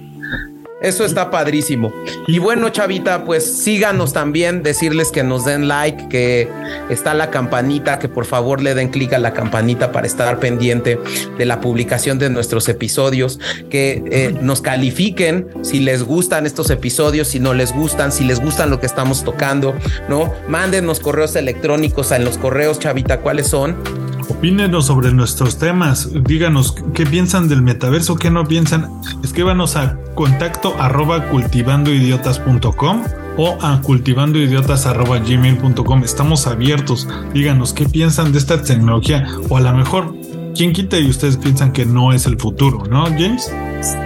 Eso 0.82 1.04
está 1.04 1.30
padrísimo. 1.30 1.92
Y 2.26 2.40
bueno, 2.40 2.70
Chavita, 2.70 3.26
pues 3.26 3.64
síganos 3.64 4.14
también, 4.14 4.64
decirles 4.64 5.12
que 5.12 5.24
nos 5.24 5.44
den 5.44 5.68
like, 5.68 6.08
que 6.08 6.48
está 6.90 7.14
la 7.14 7.30
campanita, 7.30 8.00
que 8.00 8.08
por 8.08 8.26
favor 8.26 8.62
le 8.62 8.74
den 8.74 8.88
clic 8.88 9.12
a 9.12 9.20
la 9.20 9.34
campanita 9.34 9.92
para 9.92 10.08
estar 10.08 10.40
pendiente 10.40 10.98
de 11.38 11.46
la 11.46 11.60
publicación 11.60 12.18
de 12.18 12.30
nuestros 12.30 12.70
episodios, 12.70 13.42
que 13.70 14.04
eh, 14.10 14.34
nos 14.42 14.62
califiquen 14.62 15.50
si 15.64 15.82
les 15.82 16.04
gustan 16.04 16.46
estos 16.46 16.70
episodios, 16.70 17.28
si 17.28 17.42
no 17.42 17.54
les 17.54 17.74
gustan, 17.74 18.14
si 18.14 18.24
les 18.24 18.40
gustan 18.40 18.70
lo 18.70 18.80
que 18.80 18.86
estamos 18.86 19.26
tocando, 19.26 19.76
¿no? 20.08 20.34
Mándenos 20.48 21.02
correos 21.02 21.36
electrónicos 21.36 22.12
en 22.12 22.24
los 22.24 22.38
correos, 22.38 22.80
Chavita, 22.80 23.20
¿cuáles 23.20 23.48
son? 23.48 24.09
Opínenos 24.30 24.86
sobre 24.86 25.12
nuestros 25.12 25.58
temas, 25.58 26.10
díganos 26.24 26.76
qué 26.94 27.06
piensan 27.06 27.50
del 27.50 27.64
metaverso, 27.64 28.16
qué 28.16 28.30
no 28.30 28.48
piensan. 28.48 28.90
Escríbanos 29.24 29.76
a 29.76 29.98
contacto 30.14 30.76
arroba 30.80 31.28
cultivandoidiotas.com 31.30 33.04
o 33.38 33.58
a 33.62 33.82
cultivandoidiotas 33.82 34.86
arroba 34.86 35.18
gmail.com. 35.18 36.04
Estamos 36.04 36.46
abiertos. 36.46 37.08
Díganos 37.34 37.74
qué 37.74 37.86
piensan 37.86 38.32
de 38.32 38.38
esta 38.38 38.62
tecnología 38.62 39.28
o 39.50 39.58
a 39.58 39.62
lo 39.62 39.74
mejor 39.74 40.14
quién 40.56 40.74
quita 40.74 41.00
y 41.00 41.10
ustedes 41.10 41.38
piensan 41.38 41.74
que 41.74 41.86
no 41.86 42.14
es 42.14 42.26
el 42.26 42.38
futuro, 42.38 42.84
¿no, 42.90 43.06
James? 43.06 43.52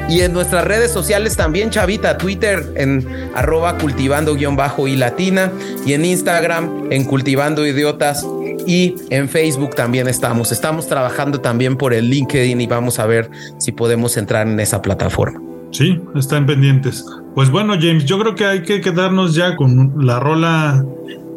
Y 0.10 0.22
en 0.22 0.34
nuestras 0.34 0.64
redes 0.64 0.92
sociales 0.92 1.36
también, 1.36 1.70
Chavita, 1.70 2.18
Twitter 2.18 2.74
en 2.76 3.08
arroba 3.36 3.78
cultivando 3.78 4.36
guion 4.36 4.56
bajo 4.56 4.88
y 4.88 4.96
latina 4.96 5.52
y 5.86 5.94
en 5.94 6.06
Instagram 6.06 6.92
en 6.92 7.04
cultivando 7.06 7.66
idiotas 7.66 8.26
y 8.68 8.96
en 9.10 9.30
Facebook 9.30 9.76
también 9.76 10.08
estamos. 10.08 10.52
Estamos 10.52 10.88
trabajando 10.88 11.42
también 11.42 11.78
por 11.78 11.94
el 11.94 12.10
LinkedIn 12.10 12.60
y 12.62 12.68
vamos 12.68 13.00
a 13.00 13.06
ver 13.06 13.30
si 13.60 13.72
podemos 13.72 14.18
entrar 14.18 14.48
en 14.48 14.60
esa 14.60 14.82
plataforma. 14.82 15.42
Sí, 15.72 16.00
están 16.16 16.46
pendientes. 16.46 17.04
Pues 17.34 17.50
bueno, 17.50 17.74
James, 17.74 18.06
yo 18.06 18.20
creo 18.20 18.36
que 18.36 18.46
hay 18.46 18.62
que 18.62 18.80
quedarnos 18.80 19.34
ya 19.34 19.56
con 19.56 19.94
la 19.98 20.20
rola 20.20 20.86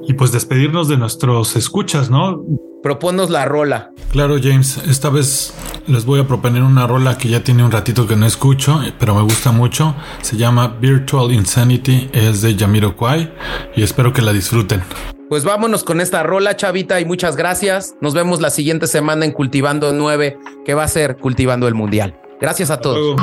y 0.07 0.12
pues 0.12 0.31
despedirnos 0.31 0.89
de 0.89 0.99
nuestros 0.99 1.57
escuchas, 1.57 2.11
¿no? 2.11 2.45
Proponos 2.83 3.31
la 3.31 3.47
rola. 3.47 3.91
Claro, 4.12 4.37
James, 4.41 4.79
esta 4.87 5.09
vez 5.09 5.55
les 5.87 6.05
voy 6.05 6.21
a 6.21 6.27
proponer 6.27 6.62
una 6.62 6.87
rola 6.87 7.17
que 7.19 7.29
ya 7.29 7.43
tiene 7.43 7.65
un 7.65 7.73
ratito 7.73 8.07
que 8.07 8.15
no 8.15 8.27
escucho, 8.27 8.81
pero 8.99 9.15
me 9.15 9.23
gusta 9.23 9.53
mucho. 9.53 9.95
Se 10.21 10.37
llama 10.37 10.77
Virtual 10.81 11.33
Insanity, 11.33 12.11
es 12.12 12.43
de 12.43 12.57
Kwai 12.95 13.33
y 13.75 13.83
espero 13.83 14.12
que 14.12 14.23
la 14.23 14.33
disfruten. 14.33 14.83
Pues 15.29 15.45
vámonos 15.45 15.83
con 15.83 16.01
esta 16.01 16.23
rola, 16.23 16.57
chavita, 16.57 17.01
y 17.01 17.05
muchas 17.05 17.37
gracias. 17.37 17.97
Nos 18.01 18.15
vemos 18.15 18.41
la 18.41 18.51
siguiente 18.51 18.87
semana 18.87 19.25
en 19.25 19.33
Cultivando 19.33 19.93
9, 19.93 20.39
que 20.65 20.75
va 20.75 20.85
a 20.85 20.89
ser 20.89 21.17
Cultivando 21.17 21.67
el 21.67 21.75
Mundial. 21.75 22.17
Gracias 22.41 22.71
a 22.71 22.81
todos. 22.81 23.17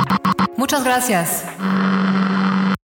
Muchas 0.56 0.84
gracias. 0.84 1.44